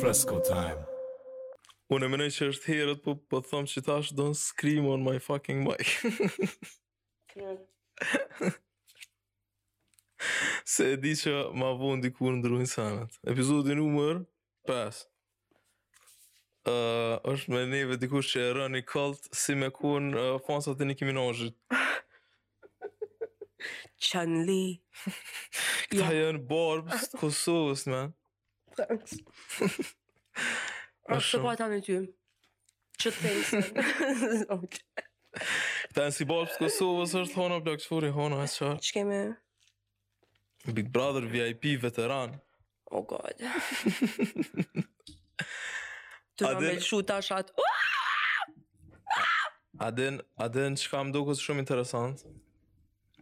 [0.00, 0.82] Fresco time.
[1.94, 5.00] Unë e mënej që është herët, po po të thamë që ta don't scream on
[5.06, 5.88] my fucking mic.
[10.66, 13.10] Se e di që ma vonë dikur në druhin sanat.
[13.30, 14.24] Epizodi nëmër,
[14.66, 15.04] pas.
[16.66, 20.84] Uh, është me neve dikur që e rëni kalt si me kun uh, fansat e
[20.90, 21.56] një kiminajit.
[24.06, 24.64] Chun-Li.
[25.86, 26.16] Këta yeah.
[26.26, 28.08] janë barbës të Kosovës, man.
[28.76, 29.12] Thanks.
[31.06, 31.28] Ma shumë.
[31.28, 31.50] Shë pa
[31.86, 31.98] ty.
[33.02, 33.46] Që të thejnë.
[34.56, 34.76] ok.
[35.36, 38.78] Këta janë si barbës të Kosovës, është hona blak qëfori, hona është qërë.
[38.82, 39.18] Që keme?
[40.80, 42.30] Big Brother VIP veteran.
[42.90, 43.36] Oh god.
[46.36, 47.48] Të në me lëshu ta shatë.
[49.86, 52.20] Aden, aden, që kam do kësë shumë interesantë.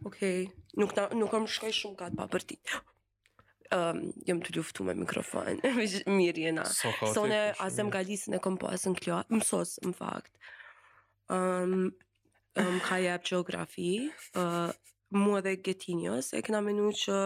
[0.05, 0.73] Okej, okay.
[0.77, 2.55] nuk ta, nuk kam shkaj shumë kat pa për ti.
[2.61, 2.75] Ëm,
[3.73, 5.57] ehm, um, jam të luftu me mikrofon.
[6.17, 6.65] Mirë jena.
[6.69, 9.25] Sonë po asem galisën e kom pasën po, këtu.
[9.39, 10.35] Mësos, në fakt.
[11.33, 11.87] Ëm, um,
[12.61, 13.87] um, ka jap gjeografi,
[14.37, 14.69] uh,
[15.17, 17.17] mua dhe Getinios e këna menuar që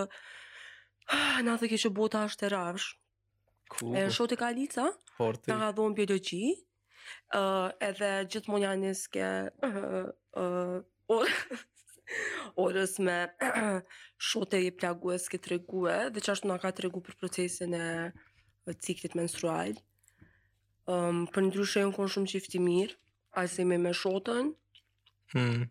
[1.12, 2.88] ah, na thë kishë bota është e rrafsh.
[3.76, 3.98] Cool.
[4.00, 4.88] E shoti Kalica,
[5.20, 6.00] ta ka dhon
[7.34, 10.74] Ë uh, edhe gjithmonë janë se ë uh,
[11.10, 11.32] uh,
[12.60, 13.16] orës me
[14.30, 17.86] shote i plagues këtë regue, dhe që ashtu nga ka të regu për procesin e
[18.86, 19.78] ciklit menstrual.
[20.90, 22.96] Um, për ndryshe, unë konë shumë qifti mirë,
[23.44, 24.54] asë me me shoten.
[25.36, 25.66] Hmm.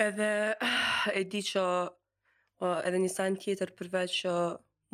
[0.00, 0.30] Edhe
[1.18, 4.34] e di që uh, edhe një sajnë tjetër përveç që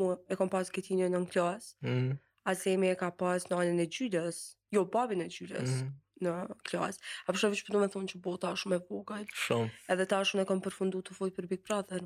[0.01, 2.13] mu e kom pas këti një në në klas, hmm.
[2.45, 4.41] e me e ka pas në anën e gjydës,
[4.77, 5.79] jo, babin e gjydës.
[5.81, 6.33] Hmm në
[6.67, 9.71] klasë, A po shoh që do të thonë që bota është shumë e Shumë.
[9.93, 12.03] Edhe tash unë kam përfunduar të fol për Big Brother.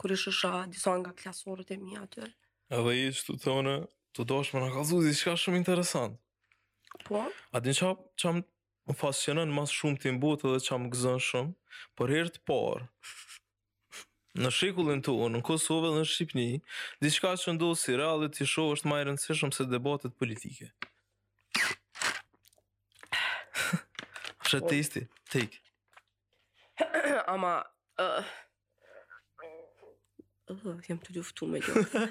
[0.00, 2.28] Kur është sha di nga klasorët e mia aty.
[2.70, 3.76] Edhe i të thonë,
[4.14, 6.20] të dosh më na kallëzu diçka shumë interesante.
[7.06, 7.26] Po.
[7.54, 8.40] A din çam çam
[8.88, 11.52] më fascinën mas shumë ti mbot edhe çam gëzën shumë,
[11.96, 12.86] por herë të parë.
[14.40, 16.48] Në shikullin të unë, në Kosovë dhe në Shqipni
[17.02, 20.70] diçka që ndodhë si realit i shohë është majë rëndësishëm se debatet politike.
[24.50, 25.00] Shëtisti,
[25.30, 25.50] tik.
[27.30, 27.54] Ama,
[28.02, 28.24] uh,
[30.50, 32.08] uh, jem të luftu me gjithë.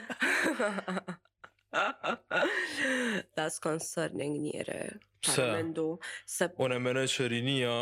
[3.36, 4.78] That's concerning njëre
[5.22, 5.50] Pse?
[6.26, 6.48] Se...
[6.64, 7.74] Unë e menoj që rinia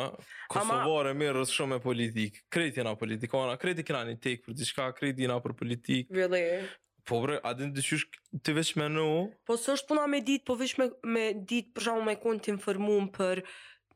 [0.51, 1.19] Kosovare Ama...
[1.21, 5.23] mirës shumë e politik Kreti jena politik Ona, kreti kena një tek për diçka Kreti
[5.23, 6.41] jena për politik Really?
[7.07, 8.09] Po bre, adin të qysh
[8.43, 9.05] të veç menu
[9.47, 12.43] Po së është puna me dit Po veç me, me dit për shumë me kënë
[12.43, 13.45] të informum për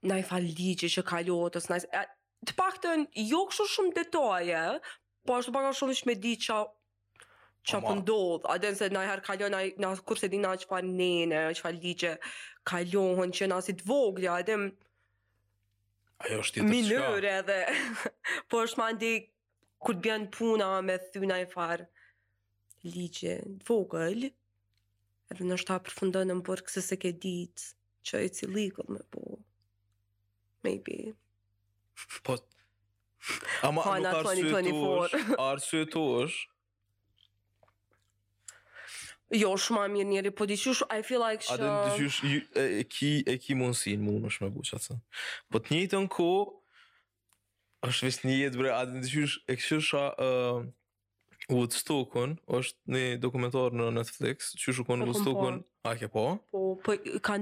[0.06, 2.06] na i falë ligje që kalot, ose na
[2.42, 4.62] Të pak të në, jo këshu shumë detoje,
[5.30, 6.56] po është të pak shumë shme di që
[7.70, 9.54] që pëndodhë, po a dhenë se na i herë kalon,
[9.86, 12.16] na kurse di na që fa nene, që fa ligje
[12.72, 14.72] kalohën, që na si të voglë, a dhenë...
[16.26, 17.36] Ajo është tjetër çka.
[17.36, 17.60] edhe.
[18.50, 19.12] po është mandi
[19.86, 21.86] kur të bjen puna me thyna i far
[22.96, 23.38] ligje
[23.70, 24.32] vogël.
[25.30, 27.70] Edhe në ta përfundon në burg se se ke ditë
[28.08, 29.38] që e cili me po
[30.64, 31.14] maybe
[32.24, 32.36] po
[33.62, 36.48] ama ama arsyetosh arsyetosh
[39.40, 41.62] Jo, shumë a mirë njeri, po diqysh, I feel like shumë...
[41.64, 44.96] A dhe në diqysh, e, e, e ki mund si në mund është buqë
[45.54, 46.26] Po të njëtë në ko,
[47.88, 50.68] është vis një jetë bre, a dhe në diqysh, e kështë shumë Uh,
[51.56, 55.14] Wood Stokën, është një dokumentar në Netflix, që shumë konë po.
[55.16, 56.26] Wood Stokën, a ke po?
[56.52, 57.40] Po, po, ka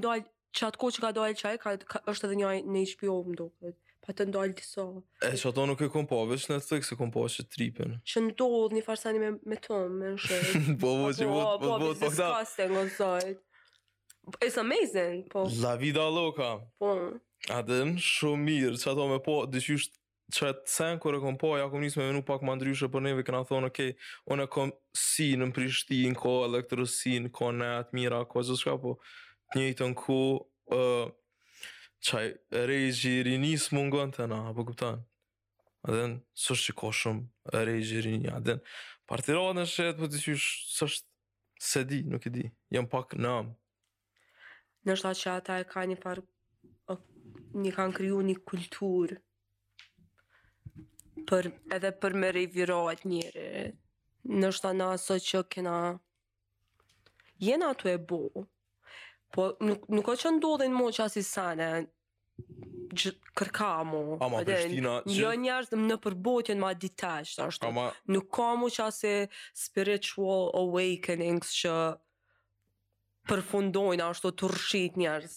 [0.55, 3.75] që atë ko që ka dojlë qaj, ka, është edhe një në HBO më duket.
[4.05, 4.85] Pa të ndalë disa.
[5.27, 7.97] E që nuk e kom po, vesh në të thëkë se po që tripen.
[8.09, 10.61] Që në një farsani me, me tëmë, me në shërë.
[10.81, 13.19] po, po, që po, vëtë, po, po, po, po, po, po,
[14.45, 15.47] It's amazing, po.
[15.57, 16.59] La vida loca.
[16.77, 16.89] Po.
[17.55, 19.97] A den, shumë mirë, që ato me po, dhe që është,
[20.35, 22.57] që e të sen, kër e kom po, ja kom njësë me menu pak më
[22.59, 26.35] ndryshë për po neve, këna thonë, okej, okay, unë e kom si në Prishtin, ko
[26.45, 28.99] elektrosin, ko net, mira, ko zë shka, po
[29.55, 30.17] një të në ku
[32.09, 35.01] qaj e rejgjë i rinis mungon të na, po këptan
[35.87, 38.61] adhen në së shqy ko shumë e rejgjë i rinja adhen
[39.09, 41.07] në në shqet po të që së shqy
[41.59, 45.83] se di, nuk i di jam pak në amë në shqa që ata e ka
[45.89, 46.21] një par
[47.59, 49.17] një kanë kryu një kultur
[51.29, 53.65] për, edhe për me revirat njëri
[54.39, 55.75] në shqa në aso që kena
[57.43, 58.23] jena të e bo
[59.33, 61.69] Po nuk nuk ka që ndodhin më çasi sane.
[62.89, 65.75] Gjë, kërka mu Ama Prishtina Jo që...
[65.83, 67.67] në përbotjen më ditesht ashtu.
[67.69, 67.89] Ama...
[68.09, 69.11] Nuk ka mu qasi
[69.53, 71.73] Spiritual awakenings Që
[73.29, 74.49] Përfundojnë ashtu të
[74.95, 75.35] rëshit njerës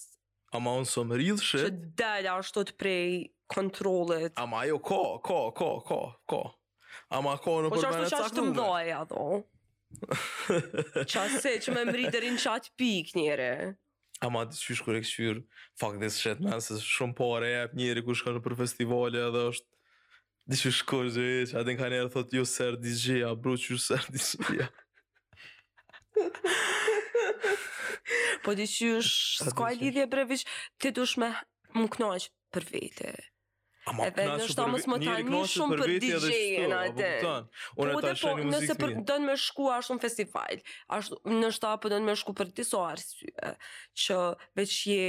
[0.56, 3.04] Ama unë së më rrithë shë Që delë ashtu të prej
[3.52, 6.00] kontrolit Ama jo ko, ko, ko, ko,
[6.32, 6.40] ko,
[7.18, 9.42] Ama ko në përmene cakë Po që ashtu që ashtu
[11.10, 13.48] Qa se që me mri të rinë qatë pik njëre
[14.24, 15.42] A ma të qysh kërë e këshyrë
[15.80, 19.70] Fak dhe së shetë me shumë pare E njëri ku shkonë për festivali edhe është
[20.50, 23.54] Dhe që shkoj që e që adin ka njerë thot Jo sër DJ a bro
[23.64, 24.70] që sër DJ a
[28.42, 30.48] Po dhe që shkoj lidhje brevish
[30.82, 31.30] Ti dush me
[31.78, 33.14] më knoq për vete
[33.90, 37.08] Ama edhe do të mos më një shumë për DJ-in po atë.
[37.82, 38.50] Unë po, tash shoh muzikë.
[38.52, 40.60] Nëse për dënë të më shkuar ashtu në festival,
[40.98, 43.54] ashtu në shtap po do të më shku për tiso arsye
[44.04, 44.18] që
[44.60, 45.08] veç je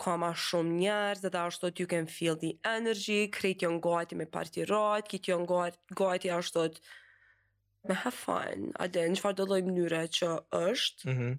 [0.00, 4.16] ka ma shumë njerëz, edhe ashtë është të kem feel the energy, krejt jon gati
[4.22, 9.48] me partirat, rat, kit jon gati ashtë të me have fun, ade, në qëfar do
[9.50, 10.30] loj mënyre që
[10.62, 11.34] është, mm -hmm.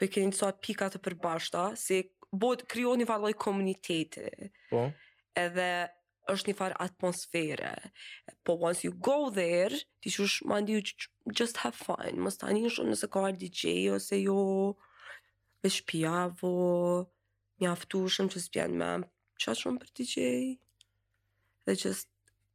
[0.00, 2.00] për po keni të sa pikat të përbashta, si
[2.44, 4.26] bot kryo një valoj komuniteti.
[4.70, 4.88] Po?
[5.38, 5.66] edhe
[6.32, 7.70] është një farë atmosfere.
[8.44, 10.78] Po once you go there, ti shush ma ndi
[11.40, 14.36] just have fun, më stani në shumë nëse ka DJ ose jo,
[15.62, 16.54] e shpia vo,
[17.60, 18.92] një aftu shumë që s'pjen me,
[19.42, 20.24] që shumë për DJ,
[21.66, 22.08] dhe just...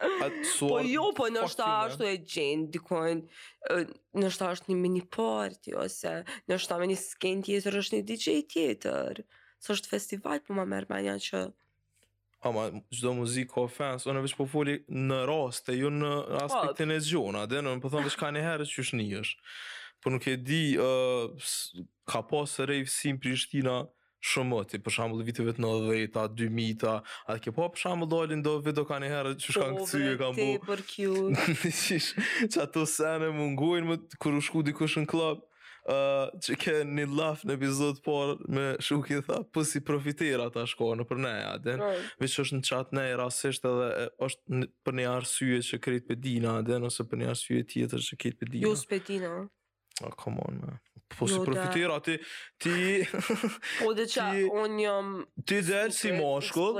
[0.60, 6.14] po jo, po nështë ashtu e gjenë, në nështë ashtu një mini party, ose
[6.48, 9.20] nështë ashtu një skenë tjetër është një DJ tjetër.
[9.60, 11.42] Së është festival, po ma mërë manja që...
[12.48, 12.62] Ama,
[12.96, 16.12] gjdo muzikë ka fans, ona veç po foli në rast e ju jo në
[16.46, 16.96] aspektin po.
[16.96, 19.50] e zhjona, dhe në më po veç ka një herë që është një është.
[20.00, 20.62] Po nuk e di,
[22.08, 23.76] ka pasë rejvë si në Prishtina,
[24.28, 26.94] shumë ti për shembull viteve të 90 2000-ta,
[27.32, 30.48] a ke po për shembull dolën do, video kanë herë që shkan kthy e kanë
[30.64, 32.48] bu.
[32.56, 35.40] Çato sene mungojnë më kur u shku dikush në klub,
[35.88, 40.66] uh, që ke një laugh në episod por me shuki tha po si profitera ta
[40.68, 41.78] shkonë për ne atë.
[42.20, 43.88] Veç është në chat ne rastësisht edhe
[44.28, 48.20] është për një arsye që krejt për Dina atë ose për një arsye tjetër që
[48.26, 48.74] krejt pe Dina.
[49.30, 49.46] Jo
[50.00, 50.54] Oh come on.
[50.62, 50.78] Man.
[51.18, 52.18] Po si profitira, ti...
[52.64, 53.08] Po, ti
[53.84, 54.28] po de qa,
[54.62, 55.08] unë jam...
[55.44, 56.78] Ti delë si moshkull,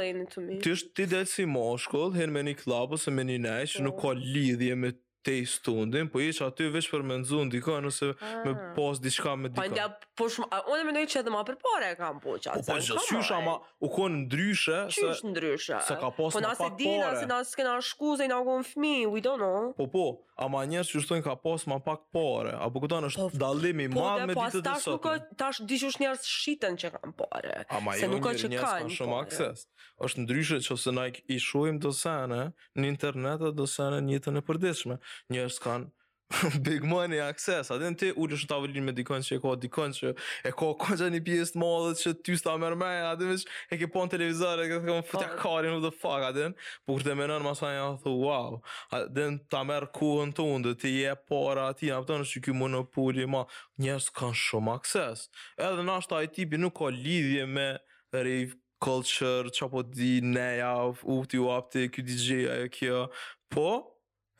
[0.63, 3.87] ti, ti delë si moshkull, hen me një klab ose me një nejsh, po.
[3.89, 7.75] nuk ka lidhje me te të undin, po ishë aty vish për me nëzun diko,
[7.85, 8.45] nëse ah.
[8.45, 9.61] me pas diçka me diko.
[9.61, 9.87] Pa ndja,
[10.17, 12.65] po shumë, unë me nëjë që edhe ma për pare e kam po qatë.
[12.65, 15.81] Po, po gjë, syusha ma, u konë ndryshe, se, ndryshe?
[15.91, 17.05] se ka pas po, nase ma pak dina, pare.
[17.05, 19.75] Po nëse dina, se nëse shku, se i nga konë fmi, we don't know.
[19.77, 20.07] Po po,
[20.41, 24.07] ama njerë që shtojnë ka pas ma pak pare, apo këta është po, dalimi po,
[24.07, 25.03] madhë me ditë të sotë.
[25.05, 28.65] Po, po, tash dishush njerës shiten që kam pare, ama se jo, nuk është që
[28.65, 29.67] kanë shumë akses.
[30.01, 34.41] është ndryshe që se na i shuim do sene, në internet do sene njëtën e
[34.47, 34.97] përdeshme
[35.31, 35.91] njerëz kanë
[36.63, 40.13] big money access a ti u do të me dikon që e ka dikon që
[40.47, 43.41] e ka kanë një pjesë të madhe që ty sta merr me a që
[43.75, 46.63] e ke pun po televizor e ke thon futa kore në the fuck a dente
[46.87, 48.61] po kur të më nën mësoni a wow
[48.95, 52.55] a dente ta merr ku on ton të je para ti a thon se ky
[52.55, 53.43] monopoli ma
[53.83, 55.27] njerëz kanë shumë access
[55.59, 57.71] edhe na shtai tipi nuk ka lidhje me
[58.15, 60.21] rave culture çapo di
[60.63, 63.09] ja u ti u apte ky DJ ajo kjo
[63.51, 63.69] po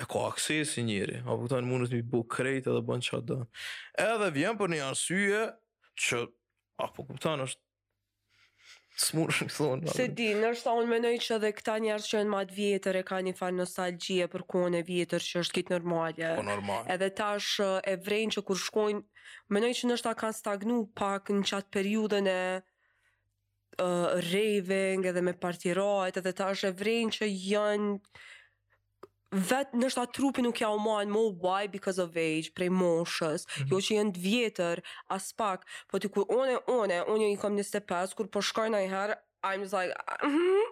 [0.01, 3.49] e ka akses i njëri, a këtanë mundës mi bukë krejt edhe bën qatë dënë.
[4.05, 5.43] Edhe vjen për një arsye
[6.07, 6.21] që,
[6.87, 7.67] a po këtanë është,
[9.01, 9.93] Së shumë thonë.
[9.97, 13.21] Se di, nërsa unë menoj që dhe këta njerës që në matë vjetër e ka
[13.25, 16.27] një farë nostalgje për kone vjetër që është kitë normalje.
[16.37, 16.83] Po normal.
[16.93, 19.01] Edhe tash e vrejnë që kur shkojnë,
[19.57, 26.21] menoj që nërsa kanë stagnu pak në qatë periudën e uh, raving edhe me partirojt
[26.21, 27.95] edhe tash e vrejnë që janë
[29.31, 33.45] vetë nështë atë trupi nuk ja u manë, mo why because of age, prej moshës,
[33.47, 33.69] mm -hmm.
[33.71, 37.37] jo që jenë të vjetër, as pak, po të kur one, one, one jo i
[37.37, 40.67] kam 25, kur po shkoj në i herë, I'm just like, ah, mm -hmm,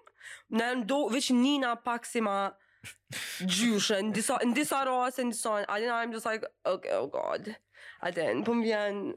[0.59, 2.51] në veç nina pak si ma
[3.41, 7.55] gjyshe, në disa, në disa rrasë, në disa, and I'm just like, okay, oh god,
[8.01, 9.15] and then, po më vjen,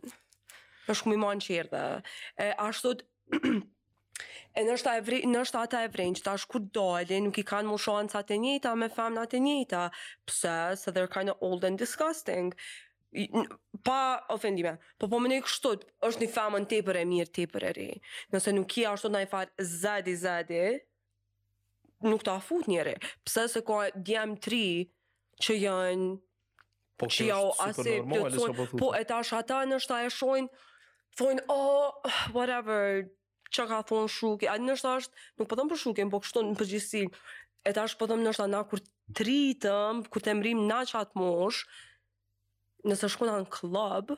[0.87, 1.83] është ku mi manë qërë dhe,
[2.37, 3.03] e, ashtot,
[4.53, 6.85] E nështë ata e vrejnë, nështë ata e vrejnë, që ta është ku
[7.25, 9.83] nuk i kanë mushojnë sa të njëta, me femë në të njëta,
[10.27, 12.51] pëse, se they're kind of old and disgusting,
[13.87, 13.97] pa
[14.35, 17.71] ofendime, po po më në i është një femë në tepër e mirë, tepër e
[17.79, 17.87] re,
[18.35, 20.61] nëse nuk i ashtu të në i farë zedi, zedi,
[22.11, 24.63] nuk ta fut njëri, pëse se ka djemë tri,
[25.41, 26.11] që janë,
[27.01, 30.67] po, që janë asë, po, po e ta është ata nështë ta e shojnë,
[31.19, 31.91] Thojnë, oh,
[32.31, 33.01] whatever,
[33.51, 34.47] çka ka thon shuki.
[34.49, 37.01] A nëse është, nuk po them për shukën, po kështu në përgjithësi.
[37.69, 38.81] E tash po them nëse na kur
[39.17, 41.65] tritëm, kur të mrim na çat mosh,
[42.87, 44.15] nëse shkona në klub,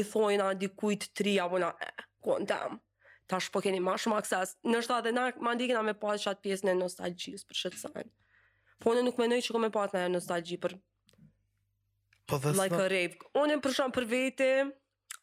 [0.00, 1.90] i thonë ai dikujt tri apo na e,
[2.24, 2.80] kontam.
[3.30, 4.56] Tash po keni më shumë akses.
[4.66, 8.08] Nëse edhe na mandikën me pa çat pjesën e nostalgjisë për shetsin.
[8.80, 10.78] Po ne nuk mendoj që më pa atë nostalgji për
[12.30, 13.16] po Like a rave.
[13.42, 14.50] Unë për më për vete,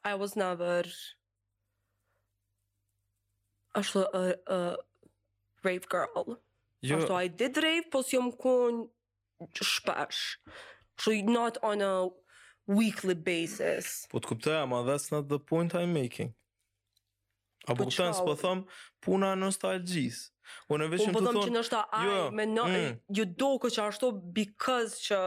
[0.06, 0.86] I was never
[3.78, 4.58] ashtu a, a
[5.64, 6.38] rave girl.
[6.82, 6.98] Jo.
[6.98, 8.90] Ashtu I did rave, po si jam ku
[9.62, 10.40] shpash.
[11.00, 12.10] So not on a
[12.66, 14.08] weekly basis.
[14.10, 16.34] Po të kuptoj, ama that's not the point I'm making.
[17.68, 18.66] A po të ans po them
[19.04, 20.30] puna nostalgjis.
[20.72, 22.98] Unë vetëm po të them që është ai jo, me no, mm.
[23.42, 25.18] do që ashtu because që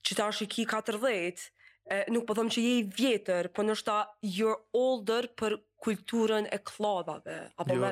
[0.09, 1.51] që ta shë ki 40,
[1.93, 6.59] e, nuk po thonë që je i vjetër, po nështë you're older për kulturën e
[6.63, 7.83] klodhave, apo jo.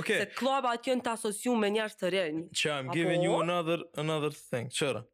[0.00, 0.18] Okay.
[0.18, 2.48] Se klodhave atë të asociuar me njerës të rinjë.
[2.62, 5.04] Që, I'm giving you another, another thing, qëra.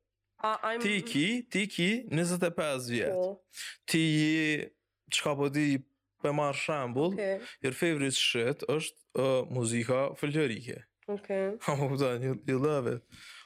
[0.82, 3.12] Ti ki, ti ki 25 vjet.
[3.12, 3.44] Po.
[3.90, 4.66] Ti i,
[5.10, 5.80] çka po di
[6.22, 7.40] për marrë shambull, okay.
[7.64, 10.84] your favorite shit është muzika folklorike.
[11.08, 11.56] Okay.
[11.66, 11.74] Ha,
[12.22, 13.02] you, you love it.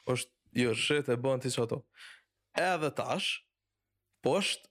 [0.09, 1.83] Është jo shit e bën ti çato.
[2.59, 3.31] Edhe tash
[4.23, 4.69] po është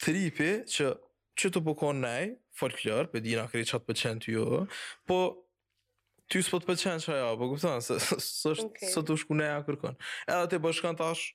[0.00, 0.92] tripi që
[1.38, 4.44] që të jo, po nej, folklor, për dina kërë qatë për qenë të ju,
[5.06, 5.18] po
[6.32, 9.16] ty s'po të pëlqen çaj apo kupton se s'është sot okay.
[9.16, 9.34] u shku
[9.68, 9.94] kërkon.
[10.28, 11.30] Edhe ti po shkon tash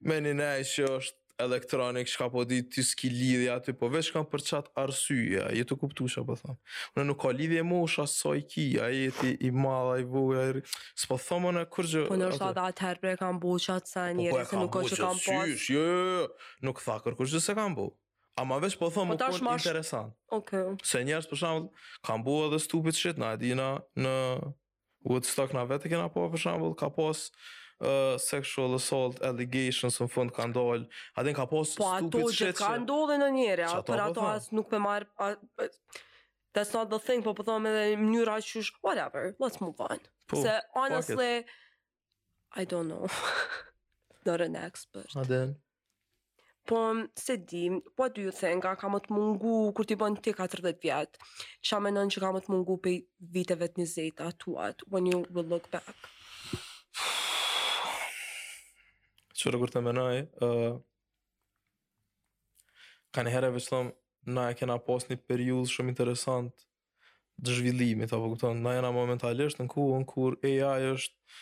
[0.00, 4.10] me një nej që është elektronik, shka po di ti s'ki lidhje aty, po veç
[4.12, 6.54] kan për arsye, arsyja, je të kuptosh apo po
[7.00, 10.64] Unë nuk ka lidhje mu shë asoj ki, a jeti i madha, i buja, i...
[11.00, 12.04] s'po thamë në kërgjë...
[12.12, 15.00] Po nërsa dhe atëherë pre kam bu sa po, po, njëri, se nuk ka që
[15.00, 15.24] kam jo, pas...
[15.24, 16.28] Po kam syrë, jo, jo, jo,
[16.68, 17.88] nuk tha kërkërgjë se kan bu.
[18.38, 20.12] A ma veç po thëmë po më kënë interesant.
[20.36, 20.66] Okay.
[20.86, 21.64] Se njerës për shambull,
[22.06, 23.70] kam bua dhe stupid shit, na edina
[24.00, 24.12] në
[25.10, 30.34] Woodstock na vetë kena po për shambull, ka pos uh, sexual assault allegations në fund
[30.36, 30.86] ka ndollë,
[31.20, 32.10] adin ka pos po stupid shit.
[32.14, 35.10] Po ato që ka ndollë në njere, a për po ato as nuk për marë,
[35.28, 35.70] a,
[36.54, 39.82] that's not the thing, po për po thëmë edhe mënyra që shush, whatever, let's move
[39.88, 39.98] on.
[40.30, 41.42] Po, Se honestly,
[42.56, 43.10] I don't know.
[44.26, 45.10] not an expert
[46.70, 46.78] po
[47.18, 47.62] se di,
[47.96, 51.18] po aty ju nga ka më të mungu kur ti bën ti 40 vjet.
[51.66, 52.92] Ça mendon që ka më të mungu pe
[53.36, 55.90] viteve të 20 ato tuat when you will look back.
[59.40, 60.80] Qërë kur të menaj, ë uh,
[63.16, 63.88] kanë herë vetëm thom,
[64.34, 66.52] na e kena pas një periudhë shumë interesant
[67.40, 71.40] të zhvillimit, apo kupton, na jena momentalisht në ku, në kur AI është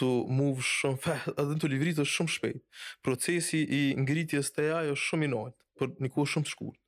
[0.00, 2.60] të move shumë fast, edhe të livritë është shumë shpejt.
[3.04, 6.80] Procesi i ngritjes të jaj është shumë i nojt, për një kohë shumë të shkurt.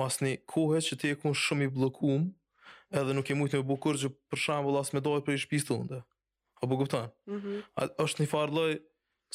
[0.00, 2.28] Mas një kohë që ti e kun shumë i blokum,
[2.94, 5.66] edhe nuk e mujtë me bukur që për shambull as me dojt për i shpis
[5.68, 6.00] të ndë.
[6.60, 7.10] A bu guptan?
[7.28, 7.62] Mm -hmm.
[8.04, 8.72] është një farloj,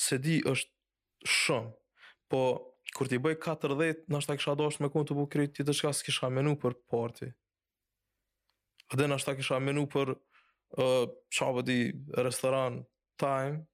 [0.05, 1.71] se di është shumë,
[2.29, 2.41] po
[2.95, 6.29] kur ti bëj 40, nështë ta kisha me kun të bukurit, ti të shka s'kisha
[6.29, 7.27] menu për party.
[8.91, 11.03] A nështë ta kisha menu për uh,
[11.35, 11.79] qabë po di
[12.25, 12.85] restoran
[13.17, 13.65] time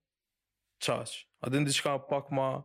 [0.80, 2.64] çaj a din diçka pak më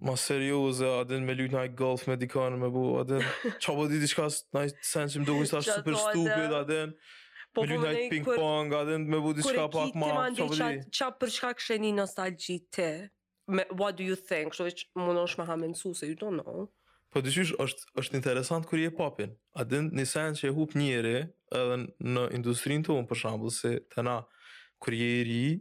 [0.00, 3.22] më serioze a din me lutna golf me dikon me bu a din
[3.62, 6.94] çova po di diçka nai sense im duhet të ishte super stupid a din
[7.54, 10.90] po do të ping pong a din me bu diçka pak më çova po di
[10.98, 12.88] ça për çka kisheni nostalgji te
[13.50, 16.68] me, what do you think so which monosh ma hamen se you don't know
[17.12, 20.70] po dish është është interesant kur i e papin a din nisen se e hub
[20.78, 21.16] njëri
[21.60, 21.76] edhe
[22.14, 24.20] në industrinë tonë për shembull se tani
[24.80, 25.60] kur je i ri,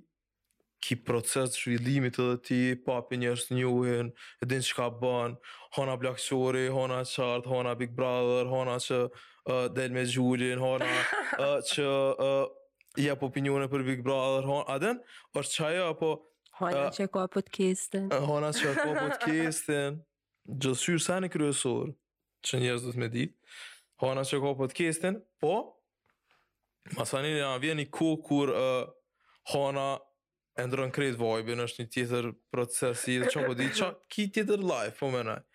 [0.79, 5.35] ki proces zhvillimit edhe ti, papi njërës të njuhin, e din që ka bën,
[5.75, 11.57] hona blaksori hona qartë, hona big brother, hona që uh, del me gjullin, hona uh,
[11.71, 12.47] që uh,
[13.03, 15.01] jep opinione për big brother, hona, aden,
[15.35, 16.13] është që apo...
[16.61, 18.07] Hona uh, që ka podcastin.
[18.29, 19.97] Hona që ka podcastin.
[20.59, 21.91] Gjëshyrë sa një kryesor,
[22.47, 23.59] që njërës dhëtë me ditë,
[24.05, 25.51] hona që ka podcastin, po,
[26.95, 28.55] masanin e vjen një ku kur...
[28.55, 28.88] Uh,
[29.48, 29.98] Hona
[30.60, 34.25] e ndërën krejt vibe-in, është një tjetër proces i dhe që po di që, ki
[34.36, 35.46] tjetër life, po me nëjë.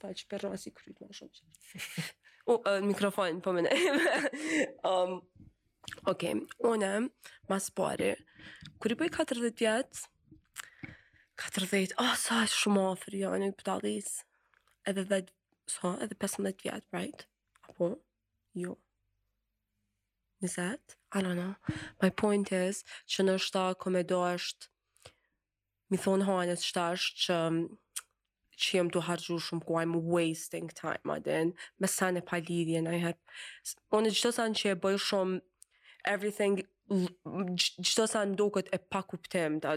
[0.03, 2.81] për rrasi krytë më shumë që.
[2.89, 3.87] mikrofon, po me nej.
[4.91, 5.21] um,
[6.11, 6.35] okay.
[6.67, 6.91] unë,
[7.49, 8.11] mas pari,
[8.83, 10.05] kërë i bëj 40 vjetë,
[11.37, 14.11] Katërdhejt, oh, ah, sa është shumë ofër, jo, në këpëtalis.
[14.87, 15.17] Edhe dhe,
[15.73, 17.25] so, edhe 15 jetë, right?
[17.69, 17.89] Apo?
[18.55, 18.75] Jo.
[20.43, 20.95] Nizet?
[21.11, 21.55] I don't know.
[22.01, 24.69] My point is, që në ta kome do është,
[25.91, 26.85] mi thonë hajnës që ta
[27.23, 27.39] që,
[28.63, 32.95] që jem të hargju shumë ku I'm wasting time, adin, me sa në palidhje në
[32.99, 33.19] i hep.
[33.91, 35.41] Onë gjithë të sanë që e bëjë shumë
[36.15, 39.75] everything gjithë sa ndokët e pa kuptem, da,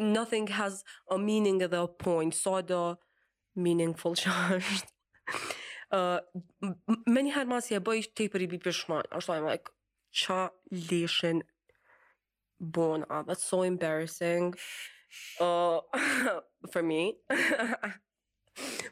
[0.00, 2.96] nothing has a meaning dhe a point, so do
[3.56, 4.94] meaningful që është.
[5.88, 6.20] Uh,
[7.08, 9.70] me një herë masi e bëj të i për i bi përshman, është ojmë, like,
[10.20, 10.36] qa
[10.90, 11.38] leshen
[12.76, 14.50] bon, a, that's so embarrassing
[15.40, 15.80] uh,
[16.74, 17.14] for me.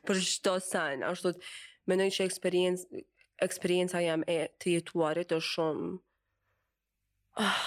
[0.08, 1.44] për shto sen, është do të,
[1.92, 3.04] menoj që eksperiencë,
[3.44, 5.92] eksperienca jam e të jetuarit është shumë
[7.36, 7.64] oh,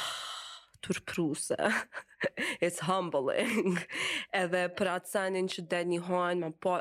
[0.82, 1.56] turpruse,
[2.62, 3.78] it's humbling.
[4.42, 6.80] Edhe për atë sanin që dhe një hojnë, po,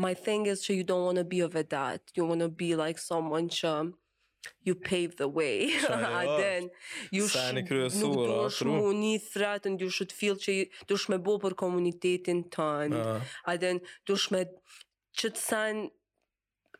[0.00, 2.74] my thing is që you don't want to be a vedat, you want to be
[2.74, 3.74] like someone që
[4.64, 5.68] you pave the way.
[5.80, 6.70] Shari, And then,
[7.12, 11.18] you shani kryesur, nuk dush mu një threat, and you should feel që dush me
[11.18, 13.00] bo për komunitetin tënë.
[13.02, 13.20] Uh -huh.
[13.46, 14.46] And then, dush me
[15.20, 15.90] që të sanë,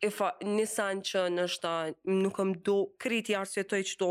[0.00, 1.72] e fa, një sen që nështë
[2.16, 4.08] nuk më do kriti arsjetoj të që do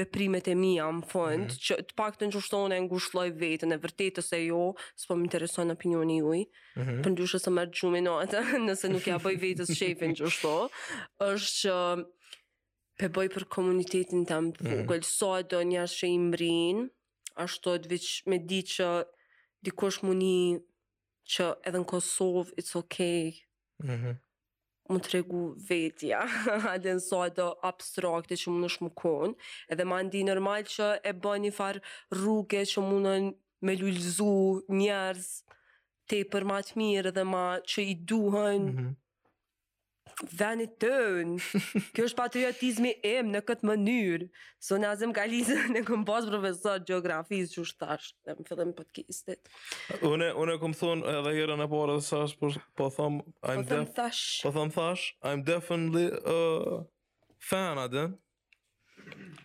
[0.00, 1.60] veprimet e mija më fund, mm -hmm.
[1.66, 4.60] që të pak të në gjushtone në gushloj vetën e vërtetës e jo,
[5.02, 7.00] s'po më intereson në opinioni juj, mm -hmm.
[7.02, 8.02] për në dyshë më mërë gjumë
[8.68, 10.54] nëse nuk ja bëj vetës shefin gjushto,
[11.32, 11.76] është që
[13.00, 14.52] pe bëj për komunitetin të më mhm.
[14.52, 15.48] të vogël, mm -hmm.
[15.52, 16.76] do njërë që i mbrin,
[17.44, 18.86] ashtu të vëq me di që
[19.64, 20.34] dikosh mundi
[21.32, 23.24] që edhe në Kosovë, it's okay,
[23.84, 24.16] mm -hmm
[24.94, 26.22] më të regu vetja,
[26.72, 27.20] adin sa
[27.70, 29.34] abstrakte që më në
[29.74, 31.80] edhe ma ndi normal që e bën një farë
[32.18, 33.14] rrugë që më në
[33.68, 34.30] me lullzu
[34.80, 35.30] njerës
[36.10, 38.98] te për matë mirë dhe ma që i duhen mm -hmm
[40.28, 41.36] Dhani tënë,
[41.96, 44.26] kjo është patriotizmi em në këtë mënyrë.
[44.62, 48.74] So në azim ka lisa në këmë pasë profesor geografisë që është tashë, më fillim
[48.76, 49.38] për kiste.
[50.10, 52.38] Une, une këmë thonë edhe herë në porë dhe sashë,
[52.80, 53.36] po thëmë...
[53.48, 54.28] Po thëmë thashë.
[54.44, 56.82] Po thëmë thashë, po I'm definitely a
[57.40, 58.06] fan, adë.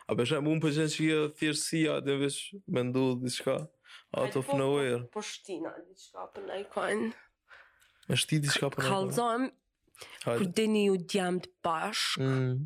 [0.09, 3.57] A për shemë, unë për gjenë që i e thjersia, dhe vish me ndullë diqka,
[3.89, 5.03] shka, out of nowhere.
[5.05, 7.03] Po, po shtina diqka për po në ikon.
[8.09, 8.89] Me shti diqka për në ikon.
[8.89, 9.53] Kalzojmë,
[10.25, 12.65] kur dhe një djemë të bashkë, mm.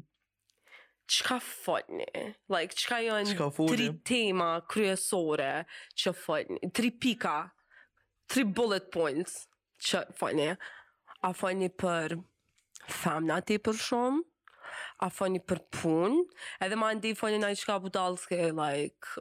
[1.17, 5.51] që ka Like, qka ka jënë tri tema kryesore
[5.99, 6.71] që fëtni?
[6.71, 7.37] Tri pika,
[8.31, 9.35] tri bullet points
[9.83, 10.53] që fëtni?
[11.27, 12.17] A fëtni për
[13.03, 14.29] famna të për shumë?
[15.03, 16.21] a foni për pun,
[16.63, 19.17] edhe ma ndi foni na i qka budalë s'ke, like,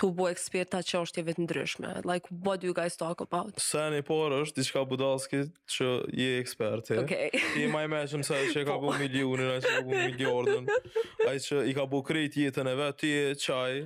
[0.00, 1.92] tu bu eksperta që është jeve të ndryshme.
[2.08, 3.56] Like, what do you guys talk about?
[3.62, 5.42] Se një porë është, diçka budalski
[5.76, 5.88] që
[6.18, 6.98] je eksperti.
[7.04, 7.30] Okay.
[7.64, 8.98] I ma i meqëm se që e ka bu po.
[9.00, 10.68] milionin, a që ka bu miliardin,
[11.30, 13.80] a që i ka bu krejt jetën e vetë, ti e qaj,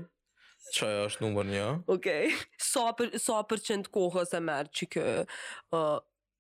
[0.80, 1.66] qaj është numër një.
[1.98, 2.32] Okay.
[2.58, 5.06] Sa so, për, sa për qëndë kohës e merë që kë,
[5.78, 5.88] uh,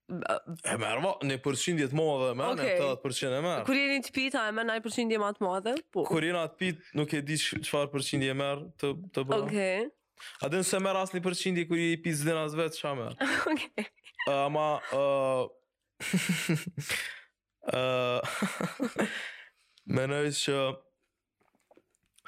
[0.08, 2.76] E merë, va, një përshindjet më dhe me, okay.
[2.76, 3.64] në të atë e merë.
[3.66, 6.00] Kur jeni të pitë, a e merë një përshindje më të më Po.
[6.06, 9.38] Kur jeni atë pit, nuk e di qëfar përshindje e merë të, të bërë.
[9.48, 9.80] Okej.
[9.84, 9.90] Okay.
[10.46, 12.90] A dhe nëse merë asë një përshindje, kur jeni pitë zdena në vetë, që a
[13.02, 13.16] merë.
[13.50, 13.66] Oke.
[13.66, 13.68] Okay.
[14.30, 14.66] Ama...
[14.94, 15.42] Uh,
[19.90, 20.04] me
[20.42, 20.56] që...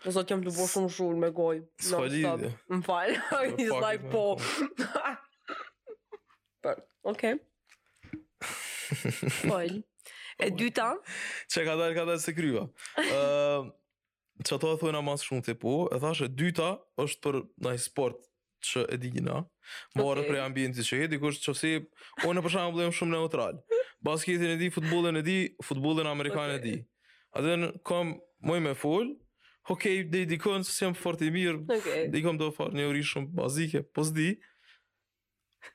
[0.02, 1.62] Në sot jam të bërë shumë shumë me gojë.
[1.82, 2.04] Së pa
[2.70, 3.14] Më falë,
[4.10, 4.24] po.
[4.38, 4.44] po.
[6.68, 6.80] Okej.
[7.14, 7.34] Okay.
[9.30, 9.82] Fol.
[10.38, 10.92] E dyta?
[11.50, 12.62] Çe ka dalë ka dalë se kryva.
[12.96, 13.68] Ë uh,
[14.46, 15.88] Çfarë thonë na mas shumë ti po?
[15.92, 16.72] E thashë dyta
[17.02, 18.20] është për ndaj sport
[18.68, 19.40] që e di gjina,
[19.94, 20.24] më okay.
[20.26, 21.68] prej ambientit që e di, kush që si,
[22.26, 23.60] unë e përshamë blejmë shumë neutral.
[24.02, 26.56] Basketin e di, futbolin e di, futbolin amerikan okay.
[26.56, 27.12] e di.
[27.38, 29.14] Adhe në kom, moj me full,
[29.68, 32.06] Okej, okay, dhe i dikon, se si jam fort i mirë, okay.
[32.08, 34.30] dhe i kom do farë një uri shumë bazike, po s'di,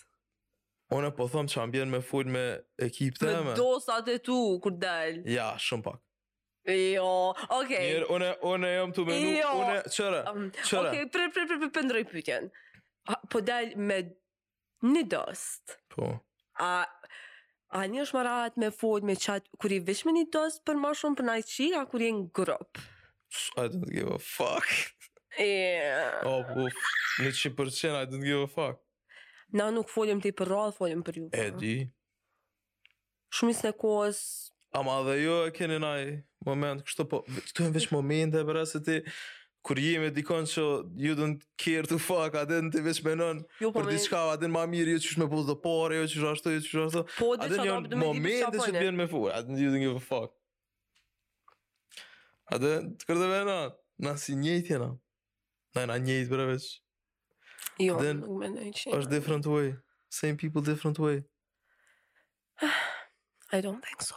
[0.95, 2.43] Unë po them çam vjen me fujt me
[2.87, 3.49] ekipin tëm.
[3.49, 5.17] Me dosat e tu kur dal.
[5.27, 6.03] Ja, shumë pak.
[6.67, 7.93] Jo, okay.
[7.93, 9.51] Mirë, unë unë jam tu me nuk, jo.
[9.63, 10.21] unë çera.
[10.31, 10.89] Um, çera.
[10.91, 12.49] Okay, pre pre pre pre pendroj pyetjen.
[13.31, 14.01] Po dal me
[14.87, 15.77] një dost.
[15.95, 16.11] Po.
[16.63, 16.71] A
[17.77, 20.63] a një është më rahat me fujt me çat kur i vesh me një dost
[20.67, 22.87] për më shumë për naçi, a kur je në grup?
[23.57, 24.65] I don't give a fuck.
[25.39, 26.21] Yeah.
[26.25, 28.81] Oh, uf, në që përqen, I don't give a fuck.
[29.55, 31.27] Na nuk folim të i për rallë, folim për ju.
[31.31, 31.61] E po.
[31.61, 31.75] di.
[33.37, 34.19] Shumis në kohës.
[34.75, 35.99] Ama dhe jo e keni naj
[36.47, 37.21] moment, kështu po,
[37.55, 38.97] të e veç momente, për asë ti,
[39.67, 40.65] kur jemi dikon që
[41.03, 44.63] you don't care to fuck, në të veç menon jo, po për diçka, në ma
[44.69, 47.05] mirë, jo që me pozë dhe pare, jo qysh ashtu, jo qysh ashtu.
[47.19, 50.36] Po, adin momente që të bjen me fur, I don't give a fuck.
[52.47, 53.55] A dhe, të kërë dhe vena,
[54.05, 54.87] na si njëjtë jena.
[55.75, 56.67] Na e na njëjtë bre veç.
[57.83, 59.01] Jo, Aden, nuk me në që jena.
[59.01, 59.73] është different way.
[60.17, 61.17] Same people, different way.
[63.55, 64.15] I don't think so.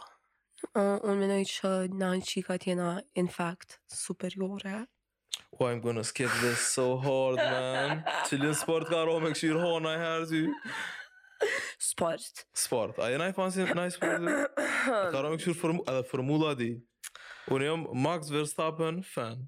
[0.71, 4.85] Uh, unë menoj që na në qika tjena, in fact, superiore.
[5.59, 8.05] Oh, I'm gonna skip this so hard, man.
[8.29, 10.43] Qëllin sport ka rohë me këshirë hona i herë ty.
[11.81, 12.45] Sport.
[12.63, 13.01] Sport.
[13.03, 14.23] A jena i fansin në i sport?
[15.11, 16.71] Ka rohë me këshirë edhe formula di.
[17.49, 19.45] Unë jam Max Verstappen fan.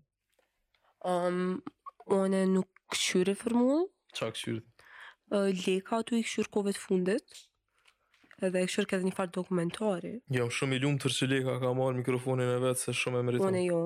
[1.06, 1.62] Um,
[2.10, 3.84] unë nuk këshyre mu.
[4.18, 4.62] Qa këshyre?
[5.34, 7.40] Uh, leka tu i këshyre kove të fundit.
[8.44, 10.14] Edhe e këshyre këtë një farë dokumentari.
[10.36, 13.28] Jam shumë i lumë tërë që Leka ka marë mikrofonin e vetë se shumë e
[13.28, 13.50] mëritëm.
[13.52, 13.82] Unë jo.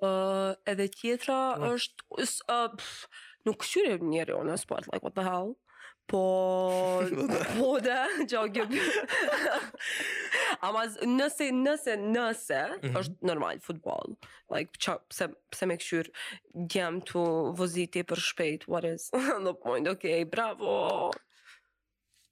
[0.00, 1.38] Uh, edhe tjetra
[1.72, 2.06] është...
[2.14, 5.56] Uh, pff, nuk këshyre njerë, unë e like what the hell.
[6.10, 7.00] Po,
[7.58, 8.80] po da, jo gjë.
[10.64, 12.96] Ama nëse nëse nëse mm -hmm.
[13.00, 14.14] është normal futboll.
[14.54, 16.08] Like ça se pse më kshyr
[16.74, 17.20] jam tu
[18.10, 18.64] për shpejt.
[18.68, 19.10] What is
[19.46, 19.88] the point?
[19.88, 21.10] Okay, bravo.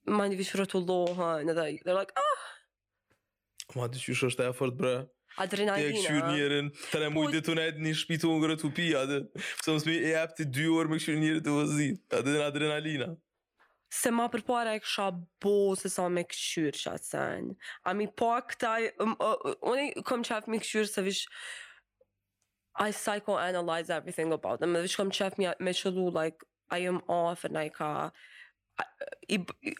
[0.07, 2.43] Ma një vishë rëtullohën edhe They're like, ah
[3.75, 4.93] Ma të qysh është e fort bre
[5.35, 9.19] Adrenalina Ti e këshur njerën Të ne mujtë një shpitu në gërë të pi Adë
[9.35, 13.09] Pëse mësë e apti dy orë me këshur njerë të vozit, Adë adrenalina
[13.93, 14.41] Se ma për
[14.73, 15.05] e kësha
[15.41, 17.45] bo se sa me këshyr që atë sen.
[17.87, 18.89] A mi po a këtaj...
[18.99, 21.27] Um, uh, unë i kom qef me këshyr se vish...
[22.79, 24.73] I psychoanalyze everything about them.
[24.75, 28.11] Me vish kom qef me qëllu, like, I am off and I ka...
[28.83, 28.89] I...
[29.39, 29.77] i, i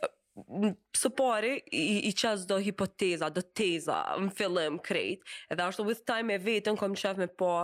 [0.93, 2.11] Së pari, i, i
[2.45, 5.23] do hipoteza, do teza, më fillim, krejt.
[5.49, 7.55] Edhe ashtu, with time e vetën, kom qef me po,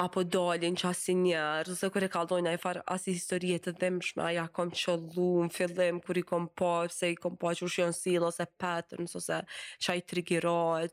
[0.00, 3.72] apo dolin që asë njerë, zëse kërë e kaldojnë a i farë asë historie të
[3.80, 7.54] dhemshme, a ja kom qëllu në fillim, kërë i kom po, se i kom po
[7.56, 9.38] që ushion silo, se petër, nësë ose
[9.86, 10.92] që a i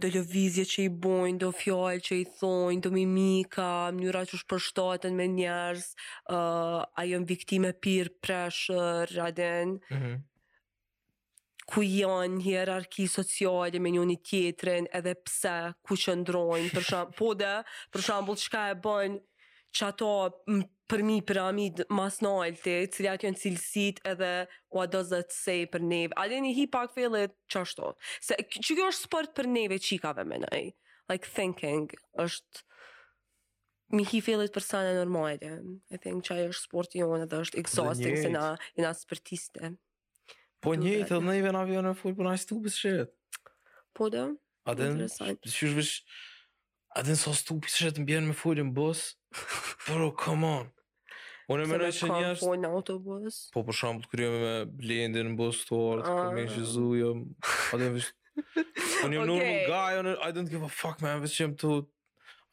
[0.00, 5.14] do lëvizje që i bojnë, do fjallë që i thonjë, do mimika, mënyra që shpërshtoten
[5.16, 5.84] me njerës,
[6.34, 10.18] uh, a jënë viktime pir preshër, raden, mm
[11.70, 15.52] ku janë hierarki sociale me njëni tjetrin edhe pse
[15.86, 17.52] ku qëndrojnë, për shum, po dhe,
[17.94, 19.18] për shambull, qka e bënë
[19.78, 20.08] që ato
[20.90, 24.30] për mi piramid mas në alti, cilat janë cilësit edhe
[24.74, 26.16] what does it say për neve.
[26.18, 27.92] Ale një hi pak fillet që ashtu.
[28.26, 30.72] Se, që kjo është sport për neve qikave me nëj?
[31.10, 31.86] Like thinking,
[32.24, 32.66] është
[33.94, 35.52] mi hi fillet për sana normale.
[35.94, 39.76] I think që ajo është sport jonë edhe është exhausting se na jena sportiste.
[40.60, 42.80] Po një të dhe nejve në avion e full, po, po në ajë stupi së
[42.82, 43.14] shet.
[43.96, 44.26] Po dhe,
[44.68, 45.38] interesant.
[45.38, 45.92] Aden, shush vësh,
[47.00, 49.06] aden së so stupi së shet në bjerën me full, në bus,
[49.86, 50.68] bro, come on.
[51.50, 52.44] Unë e mërë e një është...
[52.44, 53.38] Po në autobus?
[53.54, 56.88] Po, për shumë, të kryeme me blendin në bus të orë, të kryeme në gjizu,
[56.98, 57.24] jëmë,
[57.78, 58.10] aden vësh...
[58.38, 61.72] Unë jëmë nërë më gajë, aden të këpa, fuck, me, vësh që jëmë të...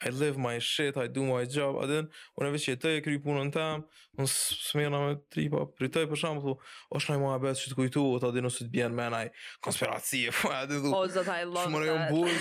[0.06, 2.78] I live my shit, I do my job, a dhe në, u në që e
[2.82, 6.54] tëj e kry punën në temë, në smena me tripa, për tëj për shumë,
[7.00, 9.22] është nëjë mua e betë që të kujtu, o të adhe nësë të bjenë menaj,
[9.66, 12.36] konspiracije, po e adhe du, o zëta i lëndë, that, shumë rejë më burë,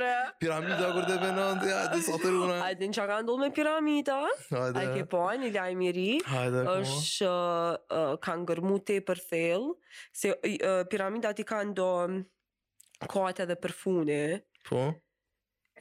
[0.00, 3.44] që piramida kërë dhe benëndë, a dhe sa të rune, a dhe që ka ndullë
[3.44, 4.18] me piramida,
[4.62, 6.74] a dhe ke po, një lajë miri, po.
[6.80, 7.32] është
[8.26, 9.78] ka ngërmu te për thellë,
[10.22, 10.34] se
[10.90, 12.22] piramida ti ka ndonë,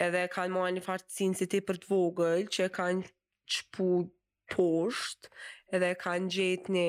[0.01, 3.03] edhe kanë marrë një farë të si ti për të vogël, që kanë
[3.53, 3.87] qëpu
[4.55, 5.29] poshtë,
[5.77, 6.87] edhe kanë gjetë një,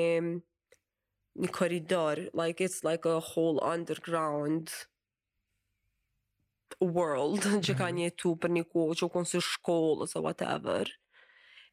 [1.43, 4.73] një koridor, like it's like a whole underground
[6.97, 8.13] world që ka mhm.
[8.13, 8.13] një
[8.47, 10.89] për një kohë që u konë së shkollë ose whatever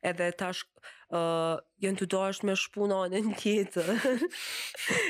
[0.01, 0.63] edhe tash
[1.09, 3.21] uh, jenë të dashtë me shpuna në
[3.67, 3.83] so